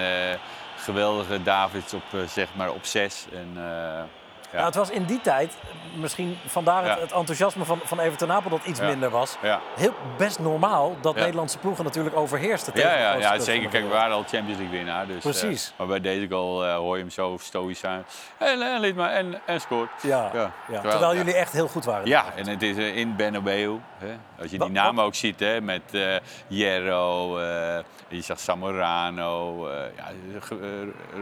[0.76, 3.26] geweldige Davids op, zeg maar op zes.
[3.32, 3.56] En,
[4.52, 5.52] Nou, het was in die tijd,
[5.94, 9.36] misschien vandaar het, enthousiasme van, van Everton Apel dat iets minder was.
[9.76, 11.14] Heel best normaal dat.
[11.14, 13.68] Nederlandse ploegen natuurlijk overheersten tegen Ja, ja, zeker.
[13.68, 15.06] Kijk, we waren al Champions League winnaar.
[15.06, 15.66] Dus, Precies.
[15.70, 18.04] eh, maar bij deze goal eh, hoor je hem zo stoïsch zijn.
[18.38, 19.90] En, en, liet maar, en, en scoort.
[20.02, 20.50] Ja, ja.
[20.66, 22.06] Terwijl- Terwijl jullie echt heel goed waren.
[22.06, 23.78] Ja, en het is eh, in Bernabeu.
[23.98, 24.16] Hè.
[24.40, 26.16] Als je die namen ook ziet, hè, met eh
[26.48, 30.04] Hierro, eh, je zag Samorano, eh ja,
[30.50, 30.56] eh,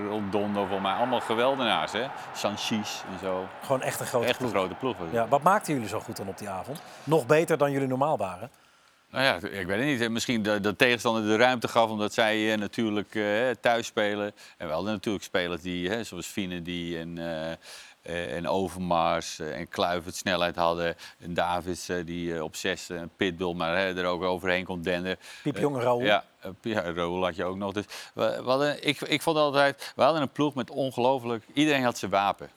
[0.08, 1.92] Rondondo, voor mij allemaal geweldenaars.
[1.92, 2.06] Hè.
[2.34, 3.48] Sanchis en zo.
[3.62, 4.60] Gewoon echt een grote Echt een ploeg.
[4.60, 4.96] grote ploeg.
[5.12, 6.82] Ja, wat maakten jullie zo goed dan op die avond?
[7.04, 8.50] Nog beter dan jullie normaal waren?
[9.10, 10.10] Nou ja, ik weet het niet.
[10.10, 14.32] Misschien dat de tegenstander de ruimte gaf, omdat zij eh, natuurlijk eh, thuis spelen.
[14.56, 17.18] En we hadden natuurlijk spelers die, zoals Finedy en,
[18.02, 20.96] eh, en Overmars en Kluivert snelheid hadden.
[21.18, 25.16] En Davids die op zes een pitbull, maar er ook overheen kon denden.
[25.42, 26.02] Piepjonge Raoul.
[26.02, 26.24] Ja,
[26.62, 27.72] ja, Raoul had je ook nog.
[27.72, 31.44] Dus we, we hadden, ik, ik vond altijd, we hadden een ploeg met ongelooflijk...
[31.52, 32.50] Iedereen had zijn wapen.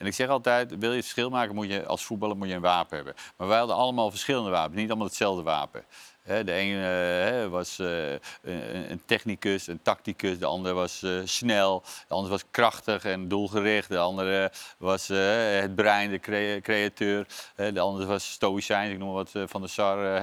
[0.00, 2.54] En ik zeg altijd, wil je het verschil maken, moet je als voetballer moet je
[2.54, 3.14] een wapen hebben.
[3.36, 5.84] Maar wij hadden allemaal verschillende wapens, niet allemaal hetzelfde wapen.
[6.22, 10.38] De ene eh, was eh, een, een technicus, een tacticus.
[10.38, 11.82] De andere was eh, snel.
[12.08, 13.88] De andere was krachtig en doelgericht.
[13.88, 17.26] De andere was het brein, de crea- createur.
[17.54, 20.16] De andere was stoïcijn, ik noem wat van de Sar,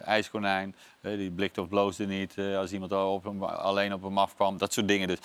[0.00, 0.76] ijskonijn.
[1.00, 4.58] Die blikte of bloosde niet als iemand alleen op hem afkwam.
[4.58, 5.08] Dat soort dingen.
[5.08, 5.18] Dus,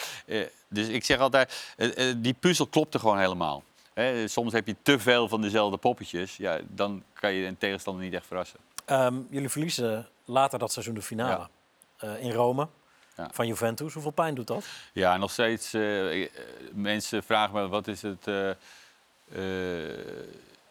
[0.69, 1.75] dus ik zeg altijd,
[2.17, 3.63] die puzzel klopte gewoon helemaal.
[4.01, 6.37] Hè, soms heb je te veel van dezelfde poppetjes.
[6.37, 8.59] Ja, dan kan je een tegenstander niet echt verrassen.
[8.85, 11.47] Ehm, jullie verliezen later dat seizoen de finale
[11.97, 12.67] eh, in Rome
[13.17, 13.29] Ja.
[13.31, 13.93] van Juventus.
[13.93, 14.65] Hoeveel pijn doet dat?
[14.93, 15.73] Ja, nog steeds.
[15.73, 16.29] eh, eh,
[16.73, 18.25] mensen vragen me wat is het.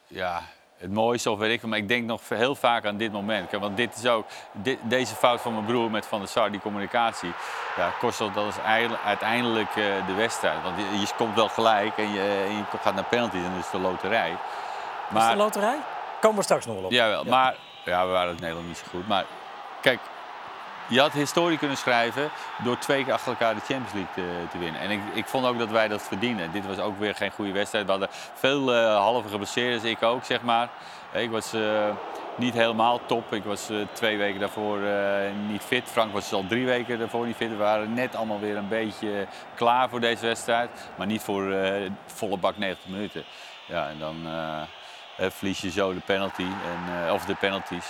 [0.09, 0.43] ja,
[0.81, 1.63] het mooiste of weet ik.
[1.63, 3.51] Maar ik denk nog heel vaak aan dit moment.
[3.51, 4.25] Want dit is ook.
[4.53, 7.33] dit- deze fout van mijn broer met Van der Sar, die communicatie.
[7.77, 8.59] Ja, kost dat is
[9.05, 10.63] uiteindelijk eh, de wedstrijd.
[10.63, 13.65] Want je, je komt wel gelijk en je, en je gaat naar penalties en dat
[13.65, 14.31] is de loterij.
[15.15, 15.77] Is het een loterij?
[16.21, 16.91] Komen we straks nog wel op.
[16.91, 17.31] Jawel, Ja.
[17.31, 19.09] maar ja, we waren het Nederland niet zo goed.
[19.09, 19.25] Maar
[19.81, 19.99] kijk,
[20.91, 22.31] je had historie kunnen schrijven
[22.65, 24.81] door twee keer achter elkaar de Champions League te, te winnen.
[24.81, 26.53] En ik, ik vond ook dat wij dat verdienen.
[26.53, 27.85] Dit was ook weer geen goede wedstrijd.
[27.85, 30.69] We hadden veel eh, halve geblesseerd, ik ook, zeg maar.
[31.13, 31.89] Ik was eh,
[32.37, 33.33] niet helemaal top.
[33.33, 34.79] Ik was eh, twee weken daarvoor
[35.49, 35.89] niet fit.
[35.89, 37.49] Frank was al drie weken daarvoor niet fit.
[37.49, 40.71] We waren net allemaal weer een beetje klaar voor deze wedstrijd.
[40.97, 41.55] Maar niet voor
[42.07, 43.25] volle bak 90 minuten.
[43.67, 44.17] Ja, en dan
[45.17, 46.43] verlies je zo de penalty.
[46.43, 47.87] En, of de penalties.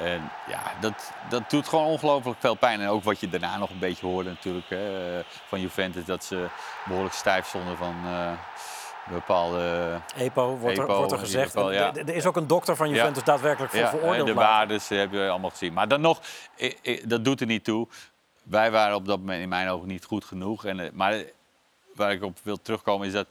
[0.00, 2.80] En ja, dat, dat doet gewoon ongelooflijk veel pijn.
[2.80, 6.04] En ook wat je daarna nog een beetje hoorde natuurlijk hè, eh, van Juventus.
[6.04, 6.46] Dat ze
[6.86, 8.32] behoorlijk stijf stonden van eh,
[9.08, 10.00] bepaalde...
[10.16, 11.52] EPO wordt er, EPO, wordt er gezegd.
[11.54, 11.62] ja.
[11.70, 12.94] Er- Er is ook een dokter van Ja.
[12.94, 14.26] Juventus daadwerkelijk voor Ja, veroordeeld.
[14.26, 15.72] de waardes heb je allemaal gezien.
[15.72, 16.20] Maar dan nog,
[17.04, 17.88] dat doet er niet toe.
[18.42, 20.64] Wij waren op dat moment in mijn ogen niet goed genoeg.
[20.64, 21.22] En, eh, maar
[21.94, 23.26] waar ik op wil terugkomen is dat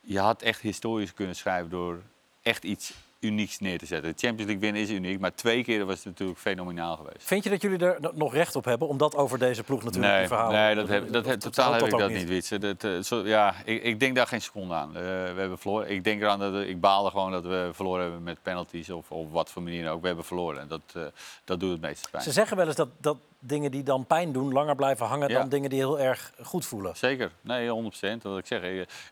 [0.00, 2.00] je had echt historisch kunnen schrijven door
[2.42, 4.12] echt iets unieks neer te zetten.
[4.12, 7.26] De Champions League winnen is uniek, maar twee keer was het natuurlijk fenomenaal geweest.
[7.26, 8.88] Vind je dat jullie er no- nog recht op hebben?
[8.88, 10.60] Omdat over deze ploeg natuurlijk die Nee, verhalen...
[10.60, 12.58] nee dat heb, dat totaal heb ik dat niet, Wietse.
[12.58, 14.88] Dat, eh, zo, ja, ik, ik denk daar geen seconde aan.
[14.88, 15.90] Eh, we hebben verloren.
[15.90, 19.32] Ik denk eraan dat ik baalde gewoon dat we verloren hebben met penalties of op
[19.32, 20.00] wat voor manier ook.
[20.00, 20.60] We hebben verloren.
[20.60, 21.02] En dat, eh,
[21.44, 22.22] dat doet het meeste pijn.
[22.22, 25.38] Ze zeggen wel eens dat, dat dingen die dan pijn doen langer blijven hangen Ja.
[25.38, 26.96] dan dingen die heel erg goed voelen.
[26.96, 28.62] Zeker, nee, 100% Wat ik zeg,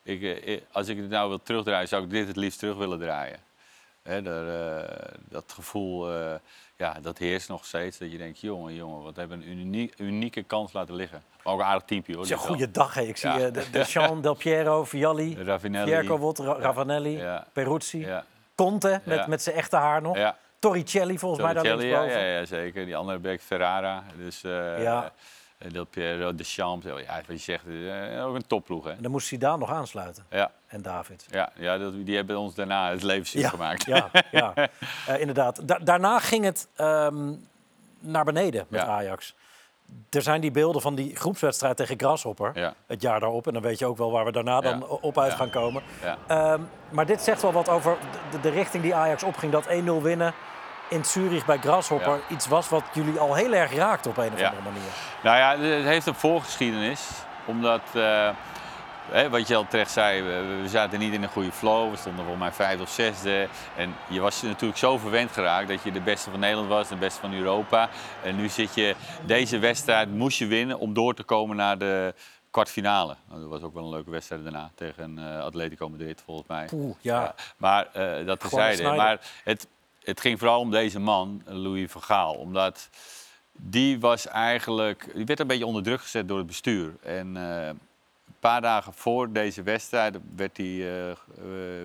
[0.03, 2.99] ik, ik, als ik het nou wil terugdraaien, zou ik dit het liefst terug willen
[2.99, 3.39] draaien.
[4.05, 6.35] Hè, eh, dat gevoel, eh,
[6.77, 7.99] ja, dat heerst nog steeds.
[7.99, 11.23] Dat je denkt, jongen, jongen, wat hebben we een uniek, unieke kans laten liggen.
[11.45, 12.27] Maar ook een aardig teampje hoor.
[12.27, 12.39] Wel.
[12.39, 12.95] goede dag.
[12.95, 13.03] Hè.
[13.03, 13.39] Ik zie Ja.
[13.39, 15.37] eh, de, de Jean Del Piero, Vialli.
[15.61, 17.47] Fierkovot, Ra- Ravanelli, Ja.
[17.53, 19.27] Peruzzi, Ja, Conte met, Ja.
[19.27, 20.17] met zijn echte haar nog.
[20.17, 20.37] ja.
[20.59, 22.21] Torricelli volgens mij daar ja, linksboven.
[22.21, 22.85] ja, ja, zeker.
[22.85, 24.05] Die andere bek Ferrara.
[24.17, 25.13] Dus, Ja.
[25.65, 26.87] Eh, Del Piero, De Champs.
[26.87, 28.85] Ja, wat je zegt, eh, ook een topploeg.
[28.85, 28.91] Hè?
[28.91, 30.25] En dan moest Zidane nog aansluiten.
[30.31, 31.27] Ja, En David.
[31.31, 33.85] ja, ja dat, die hebben ons daarna het leven zuur gemaakt.
[33.85, 34.53] Ja, ja
[35.07, 35.69] Eh, inderdaad.
[35.69, 37.33] Da- daarna ging het ehm,
[38.01, 38.87] naar beneden met Ja.
[38.87, 39.35] Ajax.
[40.11, 42.51] Er zijn die beelden van die groepswedstrijd tegen Grasshopper.
[42.55, 42.75] Ja.
[42.87, 43.47] Het jaar daarop.
[43.47, 44.85] En dan weet je ook wel waar we daarna dan Ja.
[44.87, 45.37] op uit Ja.
[45.37, 45.83] gaan komen.
[46.03, 46.19] Ja.
[46.27, 47.97] Ehm, maar dit zegt wel wat over
[48.31, 49.53] de, de richting die Ajax opging.
[49.53, 50.35] Dat 1-0 winnen
[50.89, 52.35] in Zurich bij Grasshopper Ja.
[52.35, 54.49] iets was wat jullie al heel erg raakte op een of Ja.
[54.49, 54.91] andere manier.
[55.23, 57.09] Nou ja, het heeft een voorgeschiedenis.
[57.47, 58.29] Omdat, eh,
[59.11, 61.91] hè, wat je al terecht zei, we, we zaten niet in een goede flow.
[61.91, 63.49] We stonden volgens mij vijfde of zesde.
[63.77, 66.97] En je was natuurlijk zo verwend geraakt dat je de beste van Nederland was, de
[66.97, 67.89] beste van Europa.
[68.23, 68.95] En nu zit je,
[69.27, 72.15] deze wedstrijd moest je winnen om door te komen naar de
[72.51, 73.17] kwartfinale.
[73.29, 76.67] Nou, dat was ook wel een leuke wedstrijd daarna tegen eh, Atletico Madrid volgens mij.
[76.67, 77.35] Poeh, ja.
[77.57, 78.97] Maar eh, dat snijden.
[78.97, 79.67] Maar het,
[80.05, 82.35] het ging vooral om deze man, Louis van Gaal.
[82.35, 82.89] Omdat
[83.53, 85.11] die was eigenlijk...
[85.15, 86.97] Die werd een beetje onder druk gezet door het bestuur.
[87.03, 87.71] En eh,
[88.41, 91.17] paar dagen voor deze wedstrijd werd hij, eh, eh,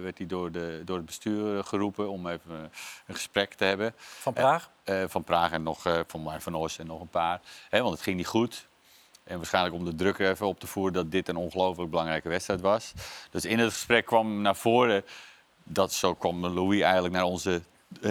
[0.02, 2.72] werd hij door, de, door het bestuur geroepen om even
[3.08, 3.94] een gesprek te hebben.
[3.98, 4.70] Van Praag?
[5.08, 7.42] Van Praag en nog van mij van Os en nog een paar.
[7.70, 8.68] Hè, want het ging niet goed.
[9.24, 12.62] En waarschijnlijk om de druk even op te voeren dat dit een ongelooflijk belangrijke wedstrijd
[12.62, 12.94] was.
[13.32, 15.06] Dus in het gesprek kwam naar voren
[15.64, 17.62] dat zo kwam Louis eigenlijk naar onze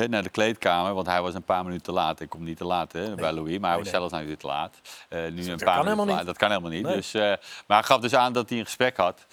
[0.09, 2.21] naar de kleedkamer, want hij was een paar minuten te laat.
[2.21, 3.97] Ik kom niet te laat hè, bij Louis, maar hij was nee.
[3.97, 4.81] zelfs natuurlijk te laat.
[5.09, 6.27] Eh, nu een kan paar minuten laat.
[6.27, 6.85] Dat kan helemaal niet.
[6.85, 7.23] Dus, eh,
[7.67, 9.27] maar hij gaf dus aan dat hij een gesprek had.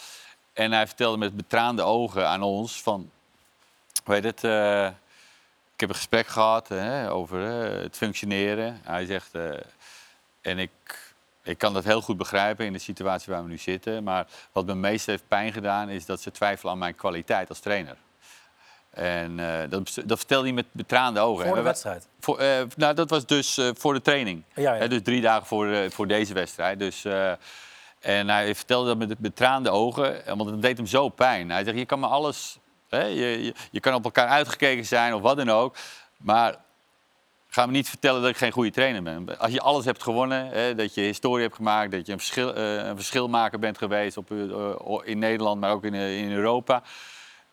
[0.53, 3.11] En hij vertelde met betraande ogen aan ons van,
[4.03, 4.85] weet het, eh,
[5.73, 7.39] ik heb een gesprek gehad hè, over
[7.81, 8.79] het functioneren.
[8.83, 9.31] Hij zegt,
[10.41, 10.71] en ik,
[11.43, 14.03] ik kan dat heel goed begrijpen in de situatie waar we nu zitten.
[14.03, 17.59] Maar wat me meest heeft pijn gedaan is dat ze twijfelen aan mijn kwaliteit als
[17.59, 17.97] trainer.
[18.95, 21.47] En eh, dat, dat vertelde hij met betraande ogen.
[21.47, 22.07] Voor de wedstrijd?
[22.19, 24.43] Voor, eh, nou, dat was dus eh, voor de training.
[24.53, 26.79] Ja, dus drie dagen voor, voor deze wedstrijd.
[26.79, 27.05] Dus,
[27.99, 31.49] en hij vertelde dat met betraande ogen, want het deed hem zo pijn.
[31.49, 32.59] Hij zegt, je kan me alles...
[32.89, 35.75] Hè, je, je, je kan op elkaar uitgekeken zijn of wat dan ook.
[36.17, 36.55] Maar
[37.47, 39.39] ga me niet vertellen dat ik geen goede trainer ben.
[39.39, 41.91] Als je alles hebt gewonnen, hè, dat je historie hebt gemaakt...
[41.91, 44.31] dat je een, verschil, een verschilmaker bent geweest op,
[45.03, 46.83] in Nederland, maar ook in, in Europa...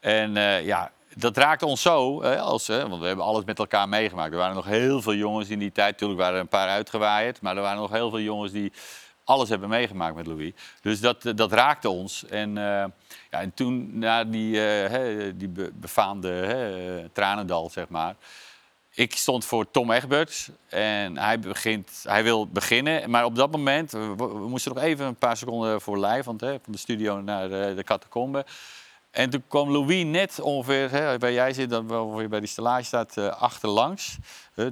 [0.01, 0.33] En
[0.65, 4.33] ja, dat raakte ons zo, als, want we hebben alles met elkaar meegemaakt.
[4.33, 5.91] Er waren nog heel veel jongens in die tijd.
[5.91, 8.73] Natuurlijk waren er een paar uitgewaaid, maar er waren nog heel veel jongens die
[9.25, 10.53] alles hebben meegemaakt met Louis.
[10.81, 12.27] Dus dat, eh, dat raakte ons.
[12.27, 12.85] En, eh,
[13.31, 18.15] ja, en toen, na die, eh, die be- befaamde tranendal, zeg maar...
[18.95, 23.11] Ik stond voor Tom Egberts en hij, begint, hij wil beginnen.
[23.11, 26.41] Maar op dat moment, we, we moesten nog even een paar seconden voor lijf, want
[26.41, 28.45] hè, van de studio naar de, de catacombe.
[29.13, 33.17] En toen kwam Louis net ongeveer, hè, jij zit, dan ongeveer bij die stellage staat,
[33.17, 34.17] eh, achterlangs.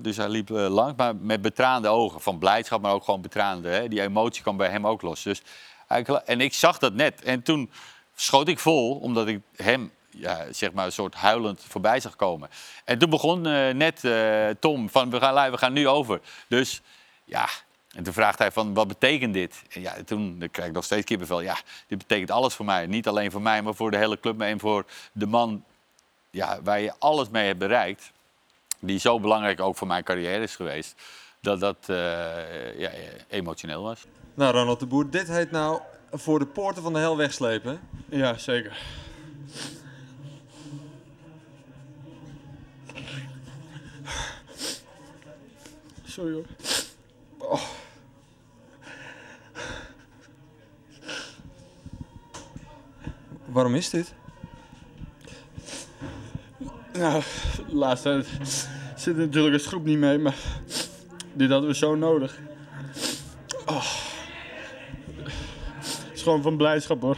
[0.00, 2.20] Dus hij liep eh, lang, maar met betraande ogen.
[2.20, 3.68] Van blijdschap, maar ook gewoon betraande.
[3.68, 3.88] Hè.
[3.88, 5.22] Die emotie kwam bij hem ook los.
[5.22, 5.42] Dus
[6.24, 7.22] en ik zag dat net.
[7.22, 7.70] En toen
[8.14, 12.48] schoot ik vol, omdat ik hem ja, zeg maar een soort huilend voorbij zag komen.
[12.84, 14.04] En toen begon eh, net
[14.60, 16.20] Tom van, we gaan, we gaan nu over.
[16.48, 16.80] Dus
[17.24, 17.48] ja,
[17.94, 19.62] en toen vraagt hij van, wat betekent dit?
[19.70, 21.40] En ja, toen krijg ik nog steeds kippenvel.
[21.40, 22.86] Ja, dit betekent alles voor mij.
[22.86, 24.40] Niet alleen voor mij, maar voor de hele club.
[24.40, 25.64] En voor de man
[26.30, 28.12] ja, waar je alles mee hebt bereikt.
[28.78, 30.94] Die zo belangrijk ook voor mijn carrière is geweest.
[31.40, 32.90] Dat dat eh, ja,
[33.28, 34.06] emotioneel was.
[34.34, 35.80] Nou, Ronald de Boer, dit heet nou
[36.12, 37.80] voor de poorten van de hel wegslepen.
[38.08, 38.82] Ja, zeker.
[46.04, 46.44] Sorry hoor.
[53.44, 54.14] Waarom is dit?
[56.92, 57.22] Nou,
[57.68, 60.36] de laatste tijd zit natuurlijk een schroep niet mee, maar
[61.32, 62.38] dit hadden we zo nodig.
[63.66, 63.84] Oh.
[65.78, 67.16] Het is gewoon van blijdschap hoor.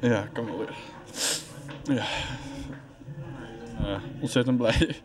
[0.00, 0.74] Ja, kan wel weer.
[1.96, 2.04] Ja.
[4.20, 4.96] Ontzettend blij.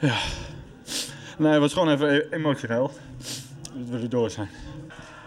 [0.00, 0.16] Ja.
[1.38, 2.90] Nee, het was gewoon even e- emotioneel.
[3.74, 4.48] Dat we er door zijn.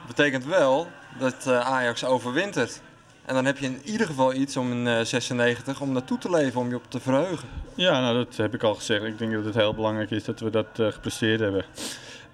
[0.07, 0.87] Betekent wel
[1.19, 2.81] dat eh, Ajax overwintert.
[3.25, 6.29] En dan heb je in ieder geval iets om in eh, 96 om naartoe te
[6.29, 7.49] leven, om je op te verheugen.
[7.75, 9.03] Ja, nou, dat heb ik al gezegd.
[9.03, 11.65] Ik denk dat het heel belangrijk is dat we dat eh, gepresteerd hebben.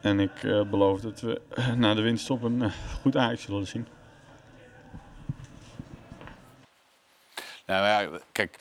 [0.01, 3.67] En ik eh, beloof dat we eh, na de winststop een eh, goed Ajax zullen
[3.67, 3.87] zien.
[7.67, 8.57] Nou ja, kijk,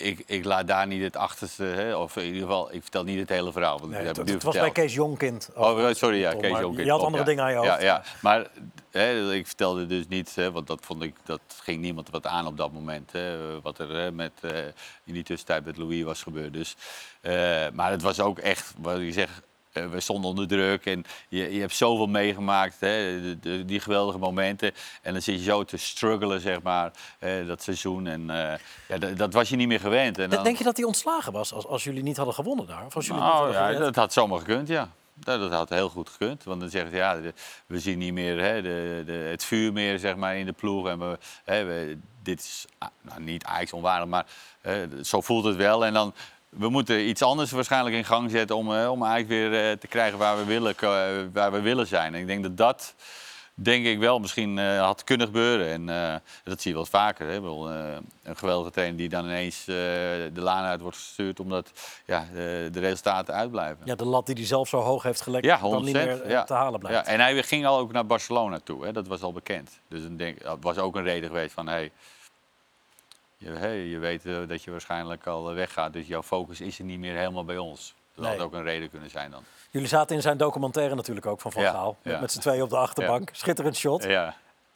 [0.00, 3.18] ik, ik laat daar niet het achterste, hè, of in ieder geval, ik vertel niet
[3.18, 3.78] het hele verhaal.
[3.78, 4.70] Want Nee, dat het, ik was bij.
[4.70, 5.50] Kees Jonkind.
[5.54, 6.84] Oh, sorry, ja, Tom, Kees Jonker.
[6.84, 7.28] je had andere ja.
[7.28, 7.68] dingen aan je hoofd.
[7.68, 8.02] Ja, ja.
[8.20, 8.46] maar
[8.90, 12.46] hè, ik vertelde dus niet, hè, want dat, vond ik, dat ging niemand wat aan
[12.46, 13.12] op dat moment.
[13.12, 14.58] Hè, wat er hè, met, eh,
[15.04, 16.52] in die tussentijd met Louis was gebeurd.
[16.52, 16.76] Dus,
[17.20, 21.54] eh, maar het was ook echt, wat zegt, eh, we stonden onder druk en je,
[21.54, 24.72] je hebt zoveel meegemaakt, hè, de- de- die geweldige momenten.
[25.02, 28.06] En dan zit je zo te struggelen, zeg maar, eh, dat seizoen.
[28.06, 30.18] En eh, ja, dat, dat was je niet meer gewend.
[30.18, 32.84] En dan, Denk je dat hij ontslagen was als, als jullie niet hadden gewonnen daar?
[32.86, 34.90] Of als jullie niet nou ja, dat had zomaar gekund, ja.
[35.14, 36.44] Dat, dat had heel goed gekund.
[36.44, 37.34] Want dan zeggen ze, ja, de-
[37.66, 40.88] we zien niet meer hè, de, de, het vuur meer zeg maar, in de ploeg.
[40.88, 44.26] En we, hè, we, dit is ah, nou, niet Ajax onwaardig, maar
[44.60, 45.84] hè, zo voelt het wel.
[45.84, 46.14] En dan,
[46.50, 49.86] we moeten iets anders waarschijnlijk in gang zetten om, eh, om Ajax weer eh, te
[49.86, 50.88] krijgen waar we, willen, eh,
[51.32, 52.14] waar we willen zijn.
[52.14, 52.94] En ik denk dat dat,
[53.54, 55.66] denk ik wel, misschien had kunnen gebeuren.
[55.66, 55.86] En
[56.44, 57.26] dat zie je wel vaker.
[57.26, 57.40] Hè.
[57.40, 61.70] Bedoel, een geweldige trainer die dan ineens de laan uit wordt gestuurd omdat
[62.06, 63.78] ja, de, de resultaten uitblijven.
[63.84, 65.98] Ja, de lat die hij zelf zo hoog heeft gelegd, Ja, dan niet 100%.
[65.98, 66.44] meer ja.
[66.44, 67.06] te halen blijft.
[67.06, 68.92] Ja, en hij ging al ook naar Barcelona toe, hè?
[68.92, 69.80] dat was al bekend.
[69.88, 71.92] Dus dan denk, dat was ook een reden geweest van, hey,
[73.40, 75.92] je, je weet eh, dat je waarschijnlijk al eh, weggaat.
[75.92, 77.94] Dus jouw focus is er niet meer helemaal bij ons.
[78.14, 78.36] Dat Nee.
[78.36, 79.42] had ook een reden kunnen zijn dan.
[79.70, 81.96] Jullie zaten in zijn documentaire natuurlijk ook van Van Ja, Gaal.
[82.02, 82.20] Met, ja.
[82.20, 83.28] met z'n tweeën op de achterbank.
[83.32, 84.04] Schitterend shot.
[84.04, 84.34] Ja,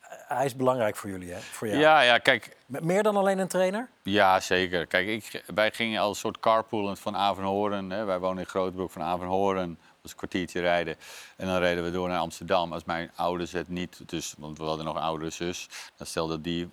[0.08, 1.40] Hij is belangrijk voor jullie, hè?
[1.40, 1.80] Voor jou.
[1.80, 3.88] ja, ja kijk, Meer dan alleen een trainer?
[4.02, 4.86] Ja, zeker.
[4.86, 7.90] Kijk, ik, wij gingen als soort carpoolen van Avenhoorn.
[7.90, 8.04] Hè.
[8.04, 9.68] Wij wonen in Grootbroek van Avenhoorn.
[9.68, 10.96] Dat was een kwartiertje rijden.
[11.36, 12.72] En dan reden we door naar Amsterdam.
[12.72, 15.68] Als mijn ouders het niet, dus, want we hadden nog een oudere zus.
[15.96, 16.68] Dan stelde die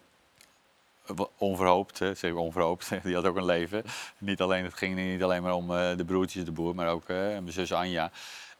[1.37, 3.83] onverhoopt, hè, zeg onverhoopt, die had ook een leven.
[4.17, 7.09] Niet alleen, het ging niet alleen maar om eh, de broertjes, de boer, maar ook
[7.09, 8.11] eh, mijn zus Anja.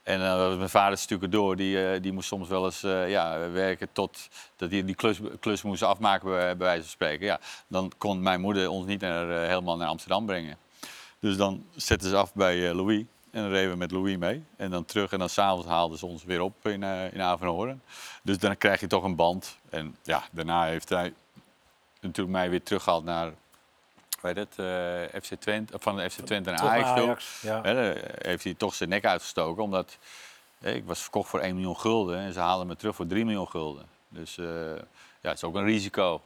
[0.04, 4.30] En was mijn vader stukken door, die, die moest soms wel eens ja, werken tot
[4.56, 7.26] dat hij die klus, klus moest afmaken, bij, bij wijze van spreken.
[7.26, 10.58] Ja, dan kon mijn moeder ons niet naar, helemaal naar Amsterdam brengen.
[11.20, 13.04] Dus dan zetten ze af bij Louis.
[13.32, 14.44] En dan reden we met Louis mee.
[14.58, 15.12] En dan terug.
[15.12, 17.82] En dan s'avonds haalden ze ons weer op in, in Avenhoorn.
[18.24, 19.58] Dus dan krijg je toch een band.
[19.70, 21.14] En ja, daarna heeft hij
[22.02, 23.32] natuurlijk mij weer teruggehaald naar...
[24.22, 26.90] Weet het, eh, FC Twente, van de FC Twente naar naar Ajax.
[26.90, 27.62] Ajax, ja.
[28.18, 29.64] Heeft hij toch zijn nek uitgestoken.
[29.64, 29.98] Omdat
[30.60, 32.18] hè, ik was verkocht voor 1 miljoen gulden.
[32.18, 33.86] En ze haalden me terug voor 3 miljoen gulden.
[34.10, 34.46] Dus eh,
[35.22, 36.22] ja, het is ook een risico.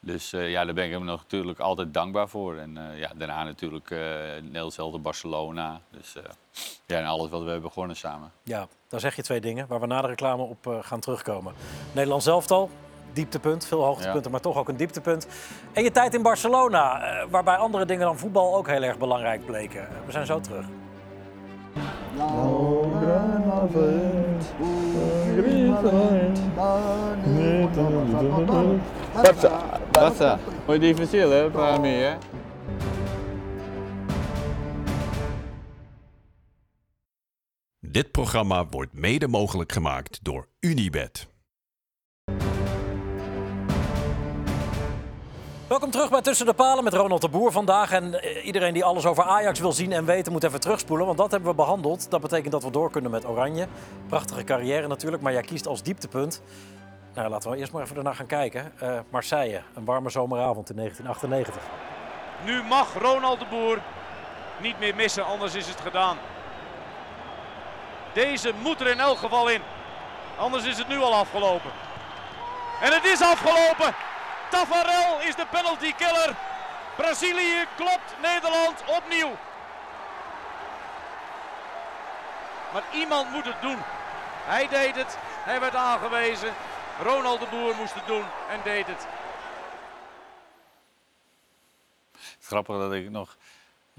[0.00, 2.56] Dus eh, ja, daar ben ik hem natuurlijk altijd dankbaar voor.
[2.56, 5.80] En eh, ja, daarna natuurlijk eh Elftal Barcelona.
[5.90, 6.22] Dus eh,
[6.86, 8.32] ja, en alles wat we hebben begonnen samen.
[8.42, 11.54] Ja, daar zeg je twee dingen waar we na de reclame op eh, gaan terugkomen.
[11.92, 12.70] Nederlands elftal,
[13.12, 15.26] dieptepunt, veel hoogtepunten, maar toch ook een dieptepunt.
[15.72, 19.46] En je tijd in Barcelona, eh, waarbij andere dingen dan voetbal ook heel erg belangrijk
[19.46, 19.80] bleken.
[19.80, 20.64] Eh, We zijn zo terug.
[29.92, 32.16] Barça, muy difícil hè, para mí hè.
[37.90, 41.28] Dit programma wordt mede mogelijk gemaakt door Unibed.
[45.70, 47.92] Welkom terug bij Tussen de Palen met Ronald de Boer vandaag.
[47.92, 51.06] En eh, iedereen die alles over Ajax wil zien en weten, moet even terugspoelen.
[51.06, 52.10] Want dat hebben we behandeld.
[52.10, 53.66] Dat betekent dat we door kunnen met Oranje.
[54.06, 56.42] Prachtige carrière natuurlijk, maar jij kiest als dieptepunt.
[57.14, 58.72] Nou, laten we eerst maar even ernaar gaan kijken.
[58.78, 61.62] Eh, Marseille, een warme zomeravond in 1998.
[62.44, 63.78] Nu mag Ronald de Boer
[64.60, 66.16] niet meer missen, anders is het gedaan.
[68.12, 69.60] Deze moet er in elk geval in.
[70.38, 71.70] Anders is het nu al afgelopen.
[72.80, 73.94] En het is afgelopen.
[74.50, 76.36] Tafarel is de penalty killer.
[76.96, 79.36] Brazilië klopt Nederland opnieuw.
[82.72, 83.78] Maar iemand moet het doen.
[84.44, 85.16] Hij deed het.
[85.20, 86.52] Hij werd aangewezen.
[87.02, 89.06] Ronald de Boer moest het doen en deed het.
[92.48, 93.36] Het dat ik nog,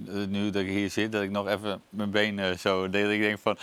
[0.07, 3.09] eh, nu dat ik hier zit, dat ik nog even mijn been zo deed.
[3.09, 3.57] Ik denk van,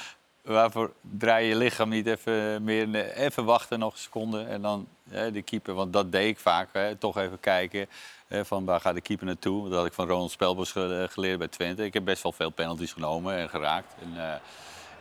[0.48, 4.42] waarvoor draai je lichaam niet even meer, even wachten nog een seconde.
[4.42, 7.88] En dan hè, de keeper, want dat deed ik vaak, hè, toch even kijken.
[8.30, 9.68] Van waar gaat de keeper naartoe?
[9.68, 11.84] Dat had ik van Ronald Spelbos eh, geleerd bij Twente.
[11.84, 13.94] Ik heb best wel veel penalties genomen en geraakt.
[14.02, 14.34] En, eh,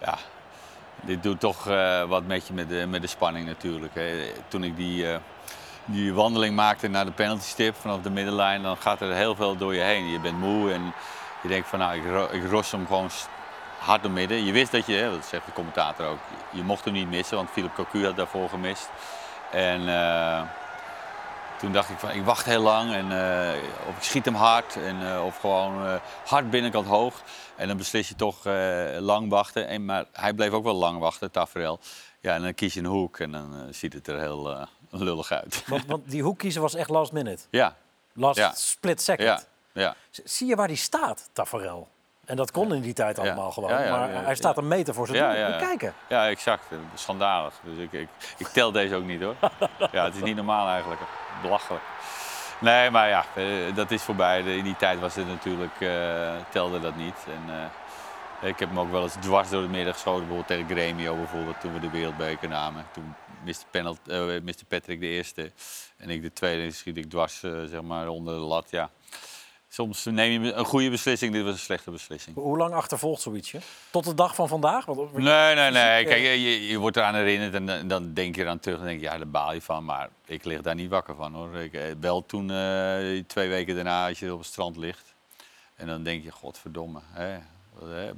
[0.02, 0.18] ja,
[1.02, 3.96] dit doet toch eh, wat met je met de, met de spanning natuurlijk.
[3.96, 4.32] Hè.
[4.48, 5.06] Toen ik die,
[5.86, 9.76] die wandeling maakte naar de penaltystip vanaf de middenlijn, dan gaat er heel veel door
[9.76, 10.08] je heen.
[10.08, 10.94] Je bent moe en
[11.42, 13.10] je denkt van nou, ik, ro- ik ros hem gewoon
[13.88, 14.44] hard door midden.
[14.46, 16.20] Je wist dat je, dat zegt de commentator ook,
[16.52, 18.90] je mocht hem niet missen, want Philip Cocu had daarvoor gemist.
[19.52, 20.42] En eh,
[21.60, 24.76] toen dacht ik van, ik wacht heel lang en eh, of ik schiet hem hard
[24.76, 27.22] en, eh, of gewoon hard binnenkant hoog.
[27.56, 28.46] En dan beslis je toch
[29.00, 29.68] lang wachten.
[29.68, 31.80] En, maar hij bleef ook wel lang wachten, Taferel.
[32.20, 35.64] Ja, en dan kies je een hoek en dan ziet het er heel lullig uit.
[35.68, 37.44] Want, want die hoek kiezen was echt last minute.
[37.50, 37.76] ja,
[38.14, 38.52] Last Ja.
[38.56, 39.28] split second.
[39.74, 39.96] ja, ja.
[40.24, 41.88] Zie je waar die staat, Tafarel?
[42.28, 43.70] En dat kon in die tijd allemaal gewoon.
[43.70, 45.40] Ja, ja, maar hij staat een meter voor zijn Ja, doel.
[45.54, 45.94] ja, kijken.
[46.10, 46.64] Ja, exact.
[46.96, 47.54] Schandalig.
[47.64, 49.36] Dus ik, ik, ik tel deze ook niet hoor.
[49.92, 51.02] Ja, het is niet normaal eigenlijk.
[51.42, 51.84] Belachelijk.
[52.60, 54.44] Nee, maar ja, eh, dat is voorbij.
[54.44, 57.16] De- In die tijd was het natuurlijk, eh, telde dat niet.
[57.28, 57.54] En,
[58.42, 61.16] eh, ik heb hem ook wel eens dwars door het midden geschoten, bijvoorbeeld tegen Gremio
[61.16, 62.86] bijvoorbeeld, toen we de wereldbeker namen.
[62.94, 64.00] Toen miste, penalt,
[64.44, 65.52] miste Patrick de eerste
[65.98, 66.64] en ik de tweede.
[66.64, 68.68] En schiet ik dwars zeg maar, onder de lat.
[68.70, 68.90] Ja.
[69.78, 72.36] Soms neem je een goede beslissing, dit was een slechte beslissing.
[72.36, 73.60] Hoe lang achtervolgt zoiets je?
[73.92, 74.86] Tot de dag van vandaag?
[74.86, 75.92] Want, Nee, nee, nee.
[75.94, 78.80] Fysiek, Kijk, eh, je, je wordt eraan herinnerd en dan- denk je eraan terug.
[78.80, 79.86] En denk je, ja, daar baal je van.
[79.86, 81.56] Maar ik lig daar niet wakker van hoor.
[81.56, 85.14] Ik, eh, wel toen, eh, twee weken daarna, als je op het strand ligt.
[85.76, 87.00] En dan denk je, godverdomme.
[87.12, 87.38] Hè,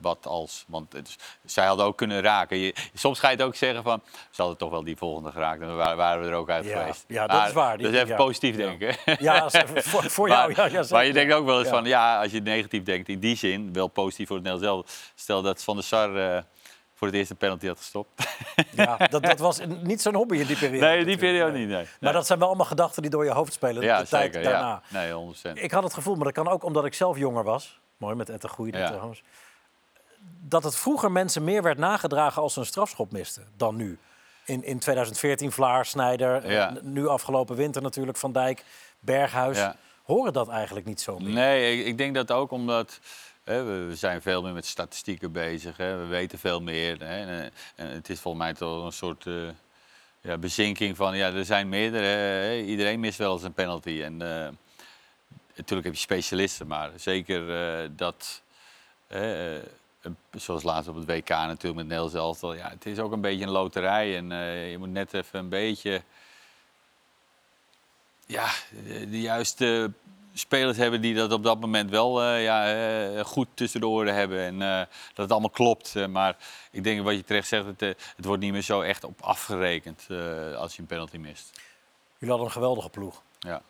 [0.02, 0.64] wat, als.
[0.68, 2.58] Want het is- zij hadden ook kunnen raken.
[2.58, 5.62] Je, soms ga je het ook zeggen van, ze hadden toch wel die volgende geraakt.
[5.62, 7.04] En dan waren, we er ook uit Ja, geweest.
[7.08, 7.78] ja, dat is waar.
[7.78, 8.16] Die- Dus even ja.
[8.16, 8.96] positief denken.
[9.20, 10.54] Ja, voor, voor jou.
[10.56, 13.20] Maar, Ja, maar je denkt ook wel eens van, ja, als je negatief denkt, in
[13.20, 15.12] die zin, wel positief voor het Nederlands zelf.
[15.16, 16.42] Stel dat Van der Sar eh,
[16.96, 18.10] voor het eerst een penalty had gestopt.
[18.72, 20.86] Ja, dat, dat was niet zo'n hobby in die periode.
[20.86, 21.20] nee, die natuurlijk.
[21.20, 21.68] periode niet.
[21.68, 21.86] Nee.
[22.00, 24.50] Maar dat zijn wel allemaal gedachten die door je hoofd spelen ja, de tijd zeker.
[24.50, 24.82] daarna.
[24.90, 25.00] Ja.
[25.00, 27.80] Nee, 100 Ik had het gevoel, maar dat kan ook omdat ik zelf jonger was.
[27.98, 28.88] Mooi met Ette Goeie Ja.
[28.88, 29.24] trouwens.
[30.42, 33.98] Dat het vroeger mensen meer werd nagedragen als ze een strafschop misten dan nu.
[34.46, 36.76] In, in 2014 Vlaar, Snijder, Ja.
[36.76, 38.64] eh, nu afgelopen winter natuurlijk Van Dijk,
[39.00, 39.58] Berghuis.
[39.58, 39.76] Ja.
[40.04, 41.34] Horen dat eigenlijk niet zo meer?
[41.34, 43.00] Nee, ik, ik denk dat ook omdat
[43.44, 45.78] hè, we, zijn veel meer met statistieken bezig.
[45.78, 47.00] Hè, we weten veel meer.
[47.00, 49.34] Hè, en, eh, het is volgens mij toch een soort eh,
[50.22, 51.18] ja, bezinking van...
[51.18, 52.06] Ja, er zijn meerdere.
[52.06, 54.02] Hè, iedereen mist wel eens een penalty.
[54.02, 54.18] En
[55.56, 57.46] natuurlijk heb je specialisten, maar zeker
[57.96, 58.42] dat...
[60.02, 62.54] eh, zoals laatst op het WK natuurlijk met Nederlands elftal.
[62.54, 64.18] Ja, het is ook een beetje een loterij.
[64.18, 66.02] En eh, je moet net even een beetje
[68.26, 68.50] ja,
[68.86, 69.92] de, de juiste
[70.34, 74.14] spelers hebben die dat op dat moment wel eh, ja, eh, goed tussen de oren
[74.14, 74.40] hebben.
[74.40, 75.96] En eh, dat het allemaal klopt.
[75.96, 76.38] Eh, maar
[76.72, 79.22] ik denk wat je terecht zegt, het, eh, het wordt niet meer zo echt op
[79.22, 81.60] afgerekend eh, als je een penalty mist.
[82.18, 83.22] Jullie hadden een geweldige ploeg.
[83.40, 83.62] Ja.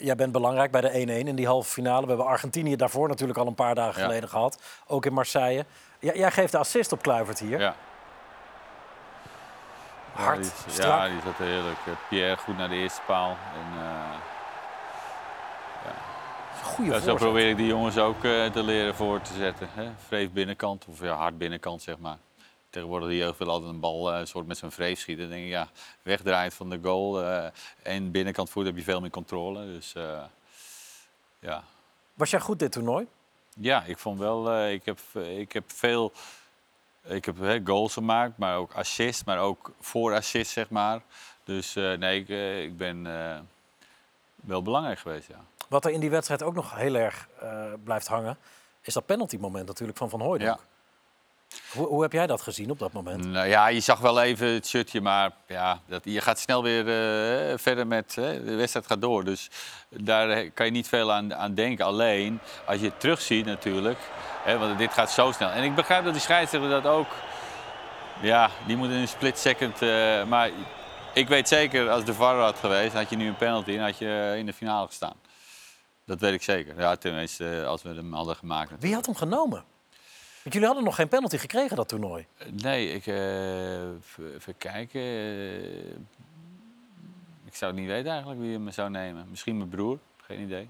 [0.00, 2.02] Jij bent belangrijk bij de 1-1 in die halve finale.
[2.02, 4.06] We hebben Argentinië daarvoor natuurlijk al een paar dagen Ja.
[4.06, 4.62] geleden gehad.
[4.86, 5.64] Ook in Marseille.
[6.00, 7.60] J- jij geeft de assist op Kluivert hier.
[7.60, 7.74] Ja.
[10.12, 10.86] Hard, Ja, die, strak.
[10.98, 11.78] ja, die zat er heerlijk.
[11.86, 13.28] Eh, Pierre goed naar de eerste paal.
[13.30, 13.88] En, eh,
[16.62, 17.16] Goeie ja, zo voorzet.
[17.28, 19.68] probeer ik die jongens ook eh, te leren voor te zetten.
[19.74, 19.90] Hè?
[20.06, 22.16] Vreef binnenkant, of ja, hard binnenkant zeg maar.
[22.70, 25.24] Tegenwoordig de jeugd wil altijd een bal eh, soort met zijn vreef schieten.
[25.24, 25.68] Dan denk ik, ja,
[26.02, 27.46] wegdraait van de goal eh,
[27.82, 29.64] en binnenkant voet heb je veel meer controle.
[29.64, 30.22] Dus eh,
[31.38, 31.64] ja.
[32.14, 33.06] Was jij goed dit toernooi?
[33.54, 36.12] Ja, ik vond wel, ik, heb, ik heb veel
[37.04, 41.00] ik heb, hè, goals gemaakt, maar ook assists, maar ook voor assist, zeg maar.
[41.44, 42.28] Dus nee, ik,
[42.64, 43.02] ik ben
[44.34, 45.44] wel belangrijk geweest, ja.
[45.68, 47.28] Wat er in die wedstrijd ook nog heel erg
[47.84, 48.38] blijft hangen,
[48.80, 50.58] is dat penalty moment natuurlijk van Van Hooijdonk.
[50.58, 50.69] Ja.
[51.72, 53.24] Hoe, hoe heb jij dat gezien op dat moment?
[53.24, 56.80] Nou ja, je zag wel even het shirtje, maar ja, dat, je gaat snel weer
[56.80, 58.14] eh, verder met...
[58.14, 59.50] hè, de wedstrijd gaat door, dus
[59.88, 61.84] daar eh, kan je niet veel aan, aan denken.
[61.84, 63.98] Alleen, als je het terugziet natuurlijk,
[64.42, 65.50] hè, want dit gaat zo snel.
[65.50, 67.08] En ik begrijp dat die scheidsrechter dat ook...
[68.22, 69.82] Ja, die moet in een split second...
[69.82, 70.50] eh, maar
[71.14, 73.98] ik weet zeker, als de VAR had geweest, had je nu een penalty en had
[73.98, 75.16] je in de finale gestaan.
[76.06, 76.78] Dat weet ik zeker.
[76.78, 78.72] Ja, tenminste, als we hem hadden gemaakt.
[78.78, 79.64] Wie had hem genomen?
[80.42, 82.26] Want jullie hadden nog geen penalty gekregen dat toernooi.
[82.50, 83.82] Nee, ik, eh,
[84.34, 85.00] even kijken.
[85.00, 85.90] eh,
[87.44, 89.26] ik zou het niet weten eigenlijk wie hem zou nemen.
[89.30, 90.68] Misschien mijn broer, geen idee.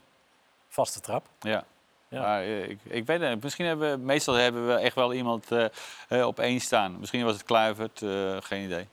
[0.69, 1.27] Vaste trap.
[1.41, 1.65] Ja.
[2.09, 2.21] Ja.
[2.21, 3.43] Maar eh, ik, ik weet het.
[3.43, 5.47] Misschien hebben we, meestal hebben we echt wel iemand
[6.25, 6.99] op één staan.
[6.99, 7.99] Misschien was het Kluivert,
[8.45, 8.89] geen idee.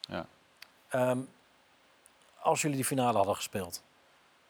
[0.00, 0.26] Ja.
[0.88, 1.18] Ehm,
[2.40, 3.82] als jullie die finale hadden gespeeld.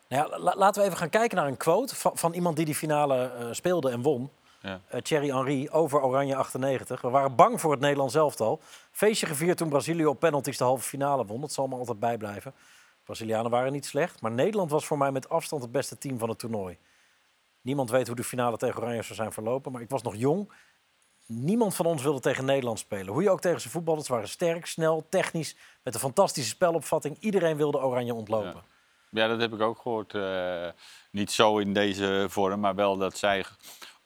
[0.09, 2.65] Nou ja, la- laten we even gaan kijken naar een quote van, van iemand die
[2.65, 4.31] die finale speelde en won.
[4.61, 4.81] Ja.
[4.89, 7.01] Eh, Thierry Henry over Oranje 98.
[7.01, 8.61] We waren bang voor het Nederlands elftal.
[8.91, 11.41] Feestje gevierd toen Brazilië op penalties de halve finale won.
[11.41, 12.55] Dat zal me altijd bijblijven.
[13.05, 14.21] Brazilianen waren niet slecht.
[14.21, 16.79] Maar Nederland was voor mij met afstand het beste team van het toernooi.
[17.61, 19.73] Niemand weet hoe de finale tegen Oranje zou zijn verlopen.
[19.73, 20.53] Maar ik was nog jong.
[21.27, 23.13] Niemand van ons wilde tegen Nederland spelen.
[23.13, 24.03] Hoe je ook tegen ze voetbalde.
[24.03, 25.57] Ze waren sterk, snel, technisch.
[25.83, 27.17] Met een fantastische spelopvatting.
[27.21, 28.63] Iedereen wilde Oranje ontlopen.
[29.11, 30.15] Ja, dat heb ik ook gehoord.
[30.15, 30.69] eh,
[31.11, 33.45] niet zo in deze vorm, maar wel dat zij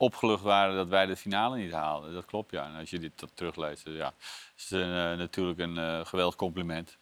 [0.03, 2.13] opgelucht waren dat wij de finale niet haalden.
[2.13, 2.65] Dat klopt, ja.
[2.65, 4.13] En als je dit terugleest, ja,
[4.57, 4.89] is het eh,
[5.19, 6.99] natuurlijk een eh, geweldig compliment.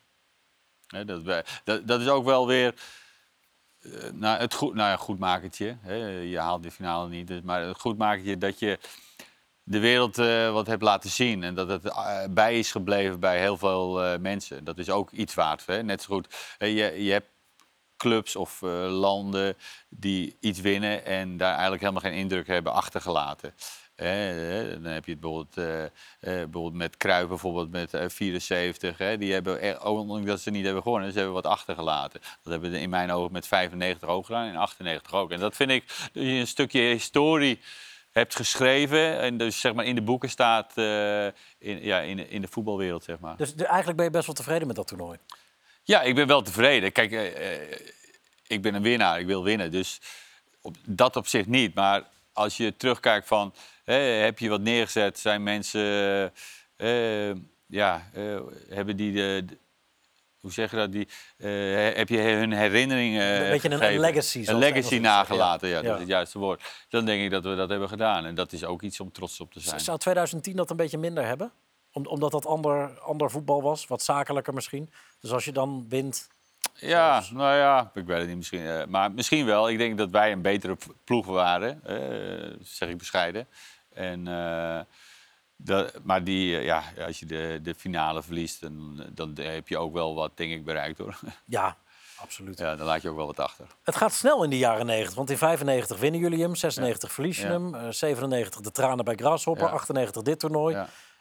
[0.86, 1.44] Hè, dat,
[1.84, 2.74] dat, is ook wel weer
[3.80, 5.76] eh, nou, het goed, nou ja, goedmakertje.
[5.80, 5.94] Hè.
[6.20, 8.78] Je haalt de finale niet, dus- maar het goedmakertje dat je
[9.62, 10.16] de wereld
[10.53, 11.42] wat hebt laten zien.
[11.42, 11.92] En dat het
[12.34, 14.64] bij is gebleven bij heel veel mensen.
[14.64, 15.66] Dat is ook iets waard.
[15.66, 15.82] Hè?
[15.82, 16.57] Net zo goed.
[16.59, 17.28] je, je hebt
[18.01, 19.57] clubs of eh, landen
[19.88, 23.55] die iets winnen en daar eigenlijk helemaal geen indruk hebben achtergelaten.
[24.82, 25.90] Dan heb je het bijvoorbeeld, eh, eh,
[26.20, 28.98] bijvoorbeeld met Cruijff, bijvoorbeeld met eh, 74.
[28.98, 32.20] Hè, die hebben, echt- ondanks dat ze niet hebben gewonnen, ze hebben wat achtergelaten.
[32.42, 35.30] Dat hebben we in mijn ogen met 95 ook gedaan en 98 ook.
[35.30, 37.61] En dat vind ik, dat je een stukje historie
[38.11, 42.48] hebt geschreven en dus zeg maar in de boeken staat in, ja, in, in de
[42.48, 43.36] voetbalwereld, zeg maar.
[43.36, 45.18] Dus eigenlijk ben je best wel tevreden met dat toernooi.
[45.91, 46.93] Ja, ik ben wel tevreden.
[46.93, 47.78] Kijk, eh, eh,
[48.47, 49.70] ik ben een winnaar, ik wil winnen.
[49.70, 50.01] Dus
[50.61, 51.74] op dat op zich niet.
[51.74, 55.18] Maar als je terugkijkt van, hè, heb je wat neergezet?
[55.18, 56.32] Zijn mensen,
[56.76, 57.30] eh,
[57.66, 58.11] ja,
[58.68, 59.59] hebben die de, de-
[60.41, 60.93] hoe zeg je dat?
[60.93, 61.09] Die,
[61.97, 65.82] heb je hun herinneringen Een beetje een- legacy, Een legacy nagelaten, ja, ja.
[65.82, 66.62] dat is het juiste woord.
[66.88, 68.24] Dan denk ik dat we dat hebben gedaan.
[68.26, 69.80] En dat is ook iets om trots op te zijn.
[69.80, 71.53] Zou 2010 dat een beetje minder hebben?
[71.93, 74.93] Om, omdat dat ander, ander voetbal was, wat zakelijker misschien.
[75.20, 76.28] Dus als je dan wint,
[76.74, 78.66] Ja, nou ja, ik weet het niet misschien.
[78.66, 79.68] eh, maar misschien wel.
[79.70, 83.47] Ik denk dat wij een betere ploeg waren, eh, zeg ik bescheiden.
[83.93, 84.80] En, eh,
[85.62, 89.93] Dat, maar die, ja, als je de, de finale verliest, dan, dan heb je ook
[89.93, 91.18] wel wat, denk ik, bereikt hoor.
[91.47, 91.76] Ja,
[92.16, 92.59] absoluut.
[92.59, 93.66] Ja, dan laat je ook wel wat achter.
[93.82, 97.36] Het gaat snel in de jaren 90, want in 95 winnen jullie hem, 96 verlies
[97.36, 97.51] je Ja.
[97.51, 99.72] hem, eh, 97 de tranen bij Grasshopper, Ja.
[99.72, 100.76] 98 dit toernooi.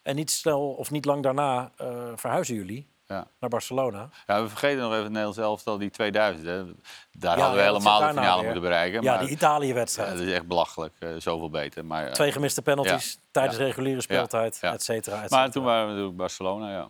[0.10, 3.28] En niet snel of niet lang daarna eh, verhuizen jullie Ja.
[3.40, 4.10] naar Barcelona.
[4.28, 6.46] Ja, we vergeten nog even het Nederlands elftal, die 2000.
[6.46, 6.64] Hè.
[7.12, 9.02] Daar Ja, hadden we helemaal de finale moeten bereiken.
[9.02, 10.10] Ja, maar, die Italië-wedstrijd.
[10.10, 10.94] ja, dat is echt belachelijk.
[11.00, 11.86] eh, zoveel beter.
[11.86, 15.90] Maar, eh, Twee gemiste penalties tijdens reguliere speeltijd, et cetera, et Maar toen waren we
[15.90, 16.88] natuurlijk Barcelona, ja.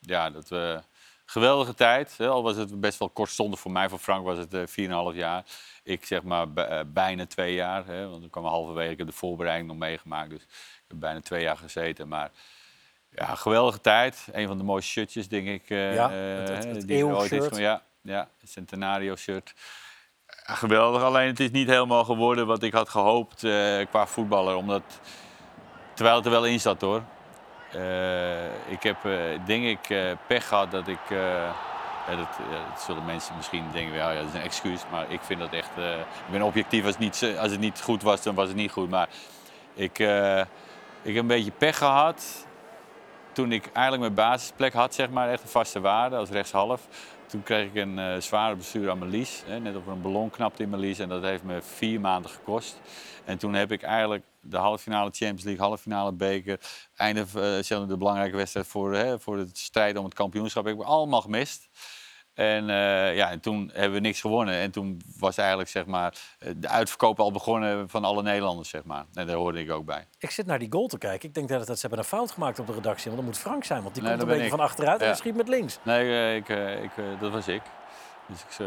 [0.00, 0.80] Ja, dat we...
[1.24, 2.16] Geweldige tijd.
[2.20, 3.88] Al was het best wel kortstondig voor mij.
[3.88, 5.44] Voor Frank was het eh 4,5 jaar.
[5.82, 6.46] Ik zeg maar
[6.86, 7.86] bijna twee jaar.
[7.86, 8.08] Hè.
[8.08, 8.90] Want dan kwam halverwege.
[8.90, 10.30] Ik de voorbereiding nog meegemaakt.
[10.30, 10.48] Dus ik
[10.92, 12.08] heb bijna twee jaar gezeten.
[12.08, 12.30] Maar
[13.10, 14.28] ja, geweldige tijd.
[14.32, 15.70] Een van de mooiste shirtjes, denk ik.
[15.70, 17.56] eh, Ja, eh, het- het- het die is gemaakt.
[17.58, 19.52] Ja, ja, Centenario shirt.
[20.44, 21.02] Geweldig.
[21.02, 24.56] Alleen het is niet helemaal geworden wat ik had gehoopt eh, qua voetballer.
[24.56, 24.82] Omdat,
[25.94, 27.02] terwijl het er wel in zat hoor.
[28.68, 28.96] Ik heb,
[29.46, 30.98] denk ik, pech gehad dat ik.
[31.08, 32.38] ja, dat,
[32.80, 34.80] zullen mensen misschien denken, ja, ja, dat is een excuus.
[34.90, 35.70] Maar ik vind dat echt.
[36.26, 36.84] ik ben objectief.
[36.84, 38.90] Als het, niet, als het niet goed was, dan was het niet goed.
[38.90, 39.08] Maar
[39.74, 39.98] ik,
[41.02, 42.46] ik heb een beetje pech gehad.
[43.32, 46.88] Toen ik eigenlijk mijn basisplek had, zeg maar, echt een vaste waarde als rechtshalf.
[47.26, 49.42] Toen kreeg ik een eh, zware blessure aan mijn lies.
[49.60, 50.98] Net of een ballon knapte in mijn lies.
[50.98, 52.80] En dat heeft me vier maanden gekost.
[53.24, 56.60] En toen heb ik eigenlijk de halve finale Champions League, halve finale beker,
[56.96, 60.82] einde maar de belangrijke wedstrijd voor, hè, voor het strijden om het kampioenschap, heb ik
[60.82, 61.68] allemaal gemist.
[62.34, 64.54] En, eh, ja, en toen hebben we niks gewonnen.
[64.54, 68.68] En toen was eigenlijk zeg maar, eh, de uitverkoop al begonnen van alle Nederlanders.
[68.68, 69.04] Zeg maar.
[69.14, 70.06] En daar hoorde ik ook bij.
[70.18, 71.28] Ik zit naar die goal te kijken.
[71.28, 73.04] Ik denk dat, dat ze hebben een fout gemaakt op de redactie.
[73.10, 74.50] Want dat moet Frank zijn, want die Nee, komt een beetje ik.
[74.50, 75.14] van achteruit en Ja.
[75.14, 75.78] schiet met links.
[75.82, 76.48] Nee, eh, ik,
[76.82, 77.62] ik, dat was ik.
[78.26, 78.66] Dus ik,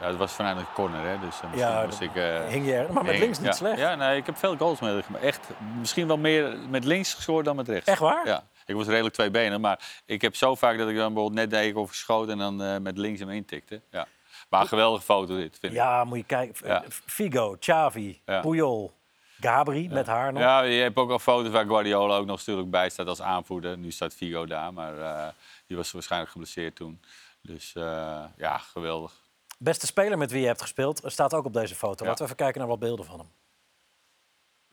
[0.00, 1.18] ja, het was vanuit een corner, hè?
[1.18, 2.50] dus misschien Ja, ik...
[2.52, 3.52] hing je er- maar met hing- links niet ja.
[3.52, 3.78] slecht.
[3.78, 5.06] Ja, nee, ik heb veel goals gemaakt.
[5.22, 5.48] Echt,
[5.78, 7.88] misschien wel meer met links gescoord dan met rechts.
[7.88, 8.26] Echt waar?
[8.26, 8.42] Ja.
[8.66, 11.60] Ik was redelijk twee benen, maar ik heb zo vaak dat ik dan bijvoorbeeld net
[11.60, 13.80] deed of geschoten en dan eh, met links hem intikte.
[13.90, 14.06] Ja.
[14.48, 15.78] Maar een geweldige foto dit, vind ik.
[15.78, 16.68] Ja, moet je kijken.
[16.68, 16.84] Ja.
[16.88, 18.40] Figo, Xavi, Ja.
[18.40, 18.92] Puyol,
[19.40, 20.42] Gabri met haar nog.
[20.42, 23.78] Ja, je hebt ook al foto's waar Guardiola ook nog natuurlijk bij staat als aanvoerder.
[23.78, 25.28] Nu staat Figo daar, maar eh,
[25.66, 27.00] die was waarschijnlijk geblesseerd toen.
[27.42, 29.12] Dus eh, ja, geweldig.
[29.58, 32.04] Beste speler met wie je hebt gespeeld staat ook op deze foto.
[32.04, 32.10] Ja.
[32.10, 33.28] Laten we even kijken naar wat beelden van hem.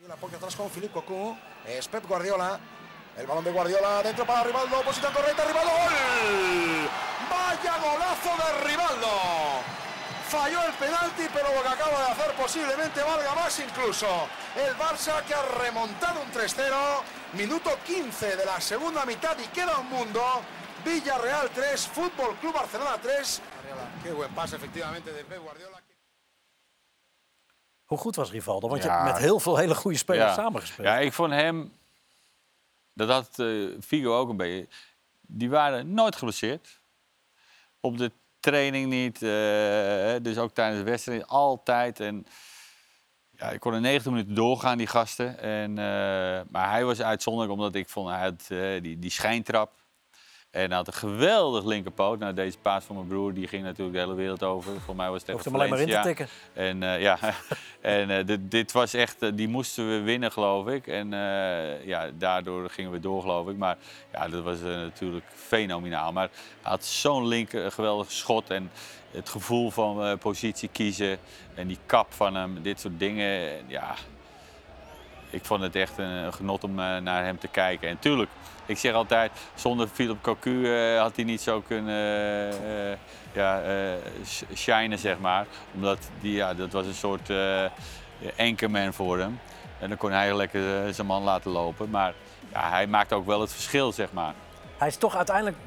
[0.08, 1.36] La poca atrás con Philippe Cocu.
[1.66, 2.60] Es Pep Guardiola.
[3.18, 4.82] El balón de Guardiola dentro para Rivaldo.
[4.82, 5.43] Posición correcta.
[5.45, 5.70] Rivaldo.
[5.72, 6.89] ¡Gol!
[7.30, 9.07] ¡Vaya golazo de Rivaldo!
[10.28, 14.07] Falló el penalti, pero lo que acaba de hacer posiblemente valga más incluso.
[14.55, 16.74] El Barça que ha remontado un 3-0.
[17.34, 20.22] Minuto 15 de la segunda mitad y queda un mundo.
[20.84, 23.41] Villarreal 3, Fútbol Club Barcelona 3.
[24.03, 25.82] Qué buen pase efectivamente de Pep Guardiola.
[27.86, 28.68] Hoe goed was Rivaldo?
[28.68, 28.93] Want je Ja.
[29.03, 30.41] hebt met heel veel hele goede spelers Ja.
[30.43, 30.88] samengespeeld.
[30.88, 31.72] Ja, ik vond hem,
[32.94, 33.48] dat had eh,
[33.82, 34.68] Figo ook een beetje,
[35.22, 36.82] die waren nooit geblesseerd.
[37.80, 42.00] Op de training niet, eh, dus ook tijdens de wedstrijd altijd.
[42.00, 42.26] En
[43.32, 45.39] ja, ik kon in 90 minuten doorgaan, die gasten.
[45.39, 49.83] En, eh, maar hij was uitzonderlijk, omdat ik vond, hij die, die schijntrap.
[50.54, 52.20] En hij had een geweldig linkerpoot.
[52.20, 54.82] Nou, deze paas van mijn broer die ging natuurlijk de hele wereld over.
[54.82, 56.28] Voor mij was het tegen hem alleen maar in te tikken.
[56.54, 57.18] En eh, ja,
[57.82, 60.88] en eh, dit, dit was echt, eh, die moesten we winnen, geloof ik.
[60.88, 61.10] En
[61.86, 63.58] ja, daardoor gingen we door, geloof ik.
[63.58, 63.78] Maar
[64.12, 66.12] ja, dat was natuurlijk fenomenaal.
[66.12, 66.30] Maar
[66.62, 68.72] hij had zo'n linker, geweldig schot en
[69.12, 71.18] het gevoel van positie kiezen
[71.56, 73.49] en die kap van hem, dit soort dingen.
[73.49, 73.95] En Ja,
[75.30, 77.89] ik vond het echt een, een genot om naar hem te kijken.
[77.89, 78.30] En tuurlijk,
[78.66, 82.97] ik zeg altijd, zonder Philip Cocu eh, had hij niet zo kunnen eh,
[83.34, 83.93] ja, eh,
[84.26, 85.45] sh- shinen, zeg maar.
[85.76, 87.30] Omdat die, ja, dat was een soort
[88.38, 89.39] anchorman voor hem.
[89.80, 91.89] En dan kon hij lekker zijn man laten lopen.
[91.89, 92.14] Maar
[92.51, 94.34] ja, hij maakte ook wel het verschil, zeg maar.
[94.78, 95.57] Hij is toch uiteindelijk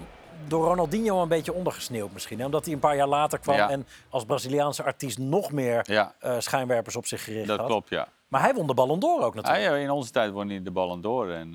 [0.46, 2.38] door Ronaldinho een beetje ondergesneeuwd misschien.
[2.38, 2.44] Hè?
[2.44, 3.70] Omdat hij een paar jaar later kwam Ja.
[3.70, 6.14] en als Braziliaanse artiest nog meer Ja.
[6.38, 7.66] schijnwerpers op zich gericht Dat had.
[7.66, 8.08] klopt, ja.
[8.28, 9.64] Maar hij won de Ballon d'Or ook natuurlijk.
[9.66, 11.30] Ah, ja, in onze tijd won hij de Ballon d'Or.
[11.32, 11.54] En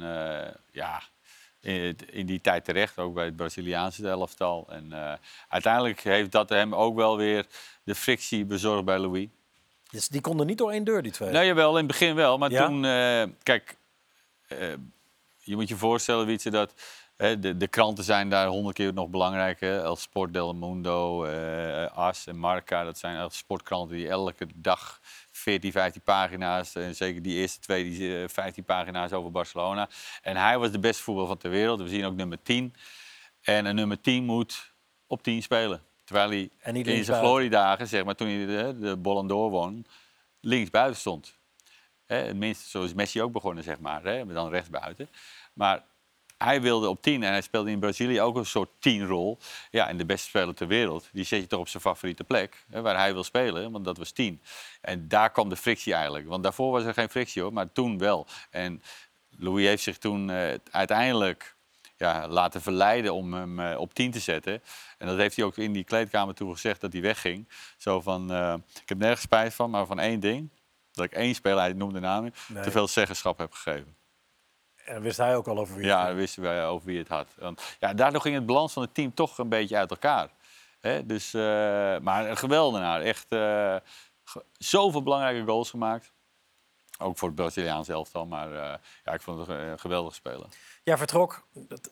[0.72, 1.02] ja,
[1.62, 4.68] in, die tijd terecht, ook bij het Braziliaanse elftal.
[4.70, 5.14] En eh,
[5.50, 7.46] uiteindelijk heeft dat hem ook wel weer
[7.84, 9.28] de frictie bezorgd bij Louis.
[9.92, 11.32] Dus die konden niet door één deur, die twee.
[11.32, 12.38] Nou jawel, in het begin wel.
[12.38, 12.66] Maar Ja?
[12.66, 13.78] toen, eh, kijk,
[14.48, 14.74] eh,
[15.38, 16.74] je moet je voorstellen, Wietse, dat
[17.18, 19.80] hè, de, de kranten zijn daar honderd keer nog belangrijker.
[19.80, 21.26] El Sport, Del Mundo,
[21.86, 22.84] As en Marca.
[22.84, 25.00] Dat zijn sportkranten die elke dag
[25.42, 29.90] 14, 15 pagina's, en zeker die eerste twee, die eh, 15 pagina's over Barcelona.
[30.22, 31.82] En hij was de beste voetballer van ter wereld.
[31.82, 32.76] We zien ook nummer 10.
[33.42, 34.74] En een nummer 10 moet
[35.08, 35.84] op 10 spelen.
[36.04, 36.50] Terwijl hij
[36.84, 39.86] in zijn gloriedagen, zeg maar, toen hij de, de Ballon d'Or won,
[40.40, 41.38] linksbuiten stond.
[42.06, 44.04] Hè, het minste zoals Messi ook begonnen, zeg maar.
[44.04, 45.10] Hè, maar dan rechtsbuiten.
[45.54, 45.84] Maar
[46.44, 49.38] hij wilde op 10 en hij speelde in Brazilië ook een soort 10-rol.
[49.72, 52.66] Ja, en de beste speler ter wereld, die zet je toch op zijn favoriete plek,
[52.70, 54.42] hè, waar hij wil spelen, want dat was 10.
[54.82, 56.28] En daar kwam de frictie eigenlijk.
[56.28, 58.28] Want daarvoor was er geen frictie hoor, maar toen wel.
[58.50, 58.82] En
[59.38, 61.56] Louis heeft zich toen eh, uiteindelijk
[61.98, 64.62] ja, laten verleiden om hem eh, op 10 te zetten.
[64.98, 67.48] En dat heeft hij ook in die kleedkamer toen gezegd dat hij wegging.
[67.78, 70.50] Zo van, eh, ik heb nergens spijt van, maar van één ding.
[70.92, 72.64] Dat ik één speler, hij noemde namen, Nee.
[72.64, 73.96] te veel zeggenschap heb gegeven.
[74.86, 76.98] En dan wist hij ook al over wie het Ja, dan wisten wij over wie
[77.00, 77.28] het had.
[77.38, 80.30] Want, ja, daardoor ging het balans van het team toch een beetje uit elkaar.
[80.80, 81.06] Hè?
[81.06, 81.42] Dus, eh,
[82.00, 83.02] maar een geweldenaar.
[83.02, 83.26] Echt
[84.24, 86.12] ge- zoveel belangrijke goals gemaakt.
[87.00, 88.26] Ook voor het Braziliaans elftal.
[88.26, 88.74] Maar eh,
[89.04, 90.46] ja, ik vond het een geweldig speler.
[90.84, 91.48] Jij vertrok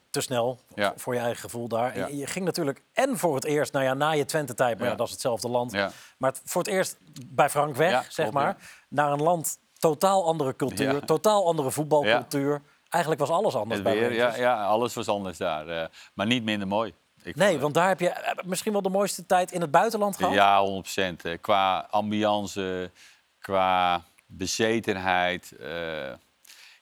[0.09, 0.93] te snel Ja.
[0.95, 1.91] voor je eigen gevoel daar.
[1.93, 2.07] En Ja.
[2.07, 4.91] je ging natuurlijk en voor het eerst, nou ja, na je Twente-tijd, maar ja.
[4.91, 4.97] Ja.
[4.97, 5.71] dat is hetzelfde land.
[5.71, 5.91] Ja.
[6.17, 8.57] Maar voor het eerst bij Frank weg, Ja, zeg klopt, maar.
[8.89, 10.99] Naar een land, totaal andere cultuur, Ja.
[10.99, 12.61] totaal andere voetbalcultuur.
[12.89, 15.67] Eigenlijk was alles anders Het bij ja, ja, alles was anders daar.
[15.67, 16.93] eh, maar niet minder mooi.
[17.23, 19.71] Ik Nee, vond- want daar heb je eh, misschien wel de mooiste tijd in het
[19.71, 20.33] buitenland gehad.
[20.33, 21.25] Ja, 100%.
[21.25, 22.91] eh, Qua ambiance,
[23.39, 25.51] qua bezetenheid.
[25.59, 26.11] eh,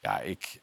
[0.01, 0.61] ja, ik,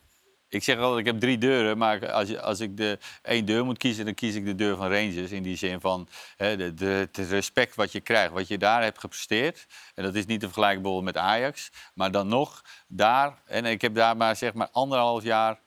[0.55, 1.79] ik zeg altijd, ik heb drie deuren.
[1.79, 4.93] Maar als, als ik de één deur moet kiezen, dan kies ik de deur van
[4.93, 5.31] Rangers.
[5.31, 9.67] In die zin van de, het respect wat je krijgt, wat je daar hebt gepresteerd.
[9.95, 11.71] En dat is niet te vergelijken bijvoorbeeld met Ajax.
[11.95, 13.43] Maar dan nog, daar.
[13.47, 15.61] En ik heb daar maar zeg maar anderhalf jaar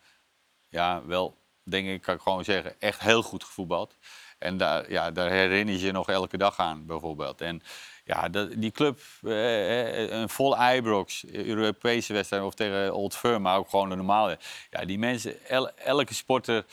[0.69, 3.95] ja, wel, denk ik, kan ik gewoon zeggen, echt heel goed gevoetbald.
[4.37, 7.41] En daar, ja, daar herinner je je nog elke dag aan, bijvoorbeeld.
[7.41, 7.61] En
[8.07, 13.41] ja, dat, die club, eh, eh, een vol Ibrox, Europese wedstrijd of tegen Old Firm,
[13.41, 14.37] maar ook gewoon de normale.
[14.71, 16.65] Ja, die mensen, el- elke sporter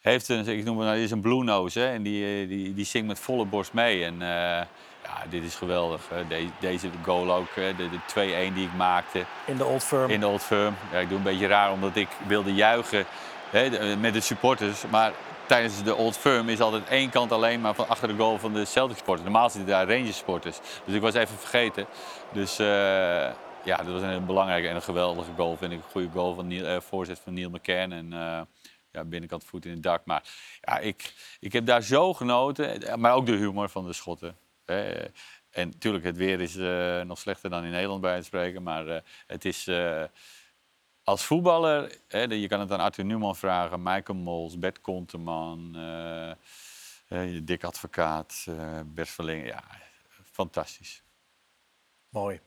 [0.00, 1.80] heeft een, ik noem het nou, is een blue nose.
[1.80, 4.04] Hè, en die, eh, die, die zingt met volle borst mee.
[4.04, 4.28] En eh,
[5.04, 6.00] ja, dit is geweldig.
[6.28, 9.24] De- deze goal ook, de, de 2-1 die ik maakte.
[9.46, 10.10] In de Old Firm.
[10.10, 10.74] In de Old Firm.
[10.92, 13.04] Ja, ik doe een beetje raar omdat ik wilde juichen
[13.50, 14.82] hè, met de supporters.
[14.90, 15.12] Maar
[15.46, 18.52] tijdens de Old Firm is altijd één kant alleen maar van achter de goal van
[18.52, 19.28] de Celtic supporters.
[19.28, 20.58] Normaal zitten daar Rangers supporters.
[20.84, 21.86] Dus ik was even vergeten.
[22.32, 22.66] Dus eh,
[23.64, 25.56] ja, dat was een belangrijke en een geweldige goal.
[25.56, 27.92] Vind ik een goede goal van Neil, eh, voorzet van Neil McCann.
[27.92, 28.40] En eh,
[28.90, 30.04] ja, binnenkant voet in het dak.
[30.04, 30.22] Maar
[30.60, 33.00] ja, ik, ik heb daar zo genoten.
[33.00, 34.36] Maar ook de humor van de schotten.
[35.50, 36.54] En natuurlijk, het weer is
[37.06, 38.62] nog slechter dan in Nederland bij het spreken.
[38.62, 39.68] Maar het is
[41.04, 45.76] als voetballer, hè, je kan het aan Arthur Newman vragen, Michael Mols, Bert Konteman,
[47.08, 49.46] eh, Dick Advocaat, eh, Bert Verlingen.
[49.46, 49.62] Ja,
[50.32, 51.02] fantastisch.
[52.08, 52.40] Mooi.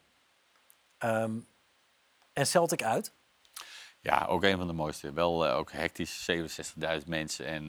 [0.97, 1.31] Ehm,
[2.33, 3.15] en Celtic uit?
[3.99, 5.13] Ja, ook een van de mooiste.
[5.13, 7.45] Wel ook hectisch, 67.000 mensen.
[7.45, 7.65] En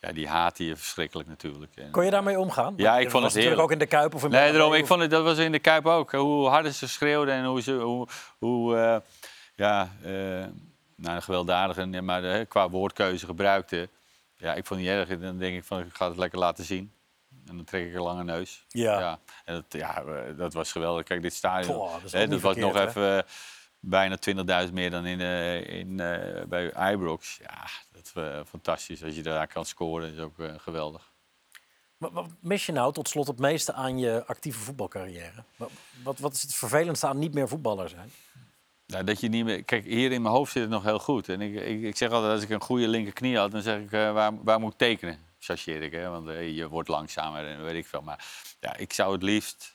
[0.00, 1.76] ja, die haten je verschrikkelijk natuurlijk.
[1.76, 2.74] En, Kon je daarmee omgaan?
[2.76, 3.62] Ja, ik dat vond het natuurlijk heerlijk.
[3.62, 5.58] ook in de Kuip of in Nee, daarom, ik vond het, dat was in de
[5.58, 6.12] Kuip ook.
[6.12, 8.08] Hoe harder ze schreeuwden en hoe ze, hoe,
[8.38, 9.02] hoe
[9.54, 10.12] ja, eh,
[10.96, 13.88] nou, een gewelddadige, maar eh, qua woordkeuze gebruikte.
[14.36, 15.20] Ja, ik vond het niet erg.
[15.20, 16.92] Dan denk ik van, ik ga het lekker laten zien.
[17.46, 18.64] En dan trek ik een lange neus.
[18.68, 19.18] Ja.
[19.44, 21.04] en dat, ja, dat was geweldig.
[21.04, 22.86] Kijk, dit stadion, dat hè, dat was nog hè?
[22.86, 23.22] even eh,
[23.80, 24.18] bijna
[24.66, 25.20] 20.000 meer dan in,
[25.66, 25.96] in,
[26.48, 27.38] bij Ibrox.
[27.42, 29.04] Ja, dat is fantastisch.
[29.04, 31.10] Als je daar kan scoren, is ook geweldig.
[31.96, 35.44] Wat, wat mis je nou tot slot het meeste aan je actieve voetbalcarrière?
[36.02, 38.10] Wat, wat is het vervelendste aan niet meer voetballer zijn?
[38.86, 39.64] Nou, dat je niet meer...
[39.64, 41.28] Kijk, hier in mijn hoofd zit het nog heel goed.
[41.28, 43.92] En ik, ik, ik zeg altijd, als ik een goede linkerknie had, dan zeg ik,
[43.92, 45.18] eh, waar, waar moet ik tekenen?
[45.44, 46.08] Chargeer ik, hè?
[46.08, 48.02] want eh, je wordt langzamer en weet ik veel.
[48.02, 48.24] Maar
[48.60, 49.74] ja, ik zou het liefst...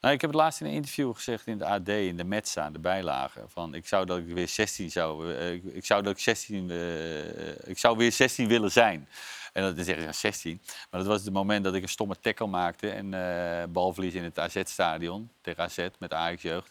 [0.00, 2.70] Nou, ik heb het laatst in een interview gezegd in de AD, in de Metza,
[2.70, 3.44] de bijlage.
[3.48, 5.34] Van, ik zou dat ik weer 16 zou...
[5.34, 6.70] eh, ik, zou dat ik 16...
[6.70, 9.08] eh, ik zou weer 16 willen zijn.
[9.52, 10.60] En dat je, ja, 16.
[10.90, 12.90] Maar dat was het moment dat ik een stomme tackle maakte.
[12.90, 16.70] En balverlies in het AZ-stadion tegen AZ met Ajax-jeugd.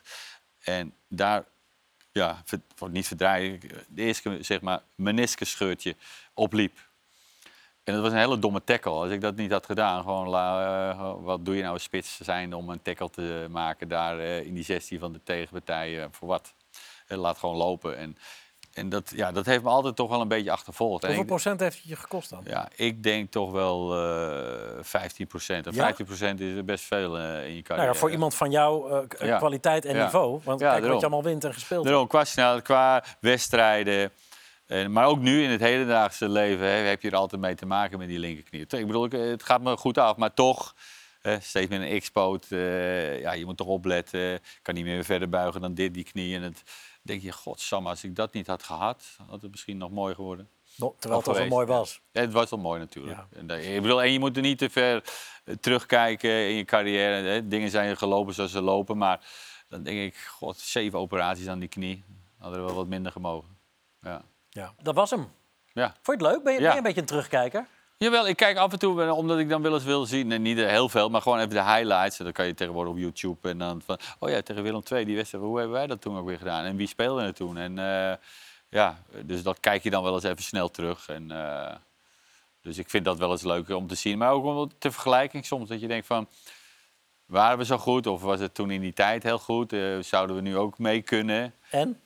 [0.64, 1.44] En daar,
[2.12, 2.44] ja,
[2.76, 5.96] voor niet verdraaien, de eerste zeg maar meniscusscheurtje
[6.34, 6.78] opliep.
[7.84, 8.92] En dat was een hele domme tackle.
[8.92, 12.54] Als ik dat niet had gedaan, gewoon eh, wat doe je nou als spits zijn
[12.54, 16.28] om een tackle te maken daar eh, in die 16 van de tegenpartij, eh, voor
[16.28, 16.54] wat?
[17.08, 17.98] Eh, laat gewoon lopen.
[17.98, 18.18] En,
[18.74, 21.04] en dat, ja, dat heeft me altijd toch wel een beetje achtervolgd.
[21.04, 22.42] Hoeveel ik- procent heeft het je gekost dan?
[22.46, 25.68] ja, ik denk toch wel eh 15 procent.
[25.68, 25.84] En Ja?
[25.84, 27.76] 15 procent is best veel eh, in je carrière.
[27.76, 30.40] Nou ja, voor iemand van jouw eh, kwaliteit en niveau.
[30.44, 31.90] Want kijk wat je allemaal wint en gespeeld hebt.
[31.90, 34.12] Daarom, qua snelheid, qua wedstrijden.
[34.68, 37.66] En, maar ook nu in het hedendaagse leven hè, heb je er altijd mee te
[37.66, 38.62] maken met die linkerknie.
[38.62, 40.74] Ik bedoel, het gaat me goed af, maar toch...
[41.40, 42.46] steeds met een X-poot.
[42.52, 44.34] eh, ja, je moet toch opletten.
[44.34, 46.36] Ik kan niet meer verder buigen dan dit, die knie.
[46.36, 46.64] En het
[47.02, 49.18] denk je, godsamme, als ik dat niet had gehad...
[49.28, 50.50] had het misschien nog mooi geworden.
[50.76, 51.50] No- terwijl het toch wel geweest.
[51.50, 52.02] mooi was.
[52.12, 53.20] Ja, het was wel mooi natuurlijk.
[53.36, 55.04] En, ik bedoel, en je moet er niet te ver
[55.44, 57.28] eh, terugkijken in je carrière.
[57.28, 57.48] Hè.
[57.48, 59.26] Dingen zijn gelopen zoals ze lopen, maar
[59.68, 62.04] dan denk ik, god, zeven operaties aan die knie.
[62.38, 63.58] Hadden er wel wat minder gemogen.
[64.02, 64.22] Ja.
[64.50, 65.28] Ja, dat was hem.
[65.74, 65.96] Ja.
[66.02, 66.44] Vond je het leuk?
[66.44, 67.68] Ben je, ben je een beetje een terugkijker?
[68.04, 70.42] Jawel, ik kijk af en toe, eh, omdat ik dan wel eens wil zien, en
[70.42, 72.18] niet heel veel, maar gewoon even de highlights.
[72.18, 75.06] En dan kan je tegenwoordig op YouTube en dan van, oh ja, tegen Willem II,
[75.06, 76.66] die wedstrijd, hoe hebben wij dat toen ook weer gedaan?
[76.66, 77.58] En wie speelde er toen?
[77.58, 78.16] En eh,
[78.70, 81.10] ja, dus dat kijk je dan wel eens even snel terug.
[81.10, 81.76] En, eh,
[82.62, 84.18] dus ik vind dat wel eens leuk om te zien.
[84.18, 86.28] Maar ook om te vergelijking soms, dat je denkt van,
[87.26, 88.08] waren we zo goed?
[88.08, 89.76] Of was het toen in die tijd heel goed?
[90.00, 91.54] Zouden we nu ook mee kunnen?
[91.70, 92.02] En?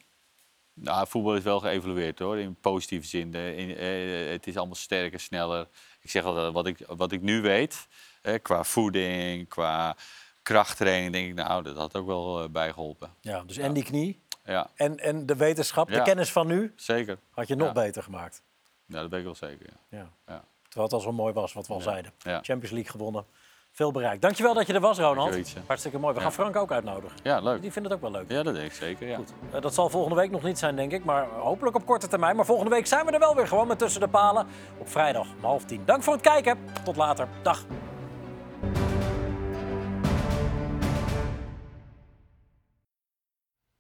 [0.74, 3.32] Nou, voetbal is wel geëvalueerd hoor, in positieve zin.
[3.32, 5.68] De- in- het is allemaal sterker, sneller.
[6.08, 7.88] Ik zeg altijd, wat ik, wat ik nu weet,
[8.22, 9.96] eh, qua voeding, qua
[10.42, 13.14] krachttraining, denk ik, nou, dat had ook wel eh, bijgeholpen.
[13.22, 14.22] Ja, dus en die knie.
[14.46, 16.04] Ja, En, en de wetenschap, de Ja.
[16.04, 17.18] kennis van nu, zeker.
[17.32, 17.74] had je nog Ja.
[17.74, 18.42] beter gemaakt.
[18.86, 19.70] Ja, dat weet ik wel zeker.
[19.90, 20.12] Ja.
[20.26, 22.12] Terwijl het al zo mooi was, wat we al zeiden.
[22.24, 23.26] Champions League gewonnen.
[23.78, 24.22] Veel bereikt.
[24.22, 25.32] Dankjewel dat je er was, Ronald.
[25.32, 25.64] Dankjewel.
[25.68, 26.14] Hartstikke mooi.
[26.14, 26.36] We gaan Ja.
[26.36, 27.18] Frank ook uitnodigen.
[27.24, 27.62] ja, leuk.
[27.62, 28.32] Die vindt het ook wel leuk.
[28.32, 29.08] Ja, dat denk ik zeker.
[29.08, 29.20] Ja.
[29.52, 31.06] Eh, dat zal volgende week nog niet zijn, denk ik.
[31.06, 32.36] Maar hopelijk op korte termijn.
[32.36, 34.48] Maar volgende week zijn we er wel weer gewoon met Tussen de Palen.
[34.78, 35.82] Op vrijdag om half tien.
[35.86, 36.58] Dank voor het kijken.
[36.84, 37.28] Tot later.
[37.42, 37.66] Dag.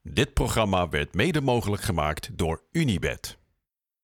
[0.01, 3.36] Dit programma werd mede mogelijk gemaakt door Unibed.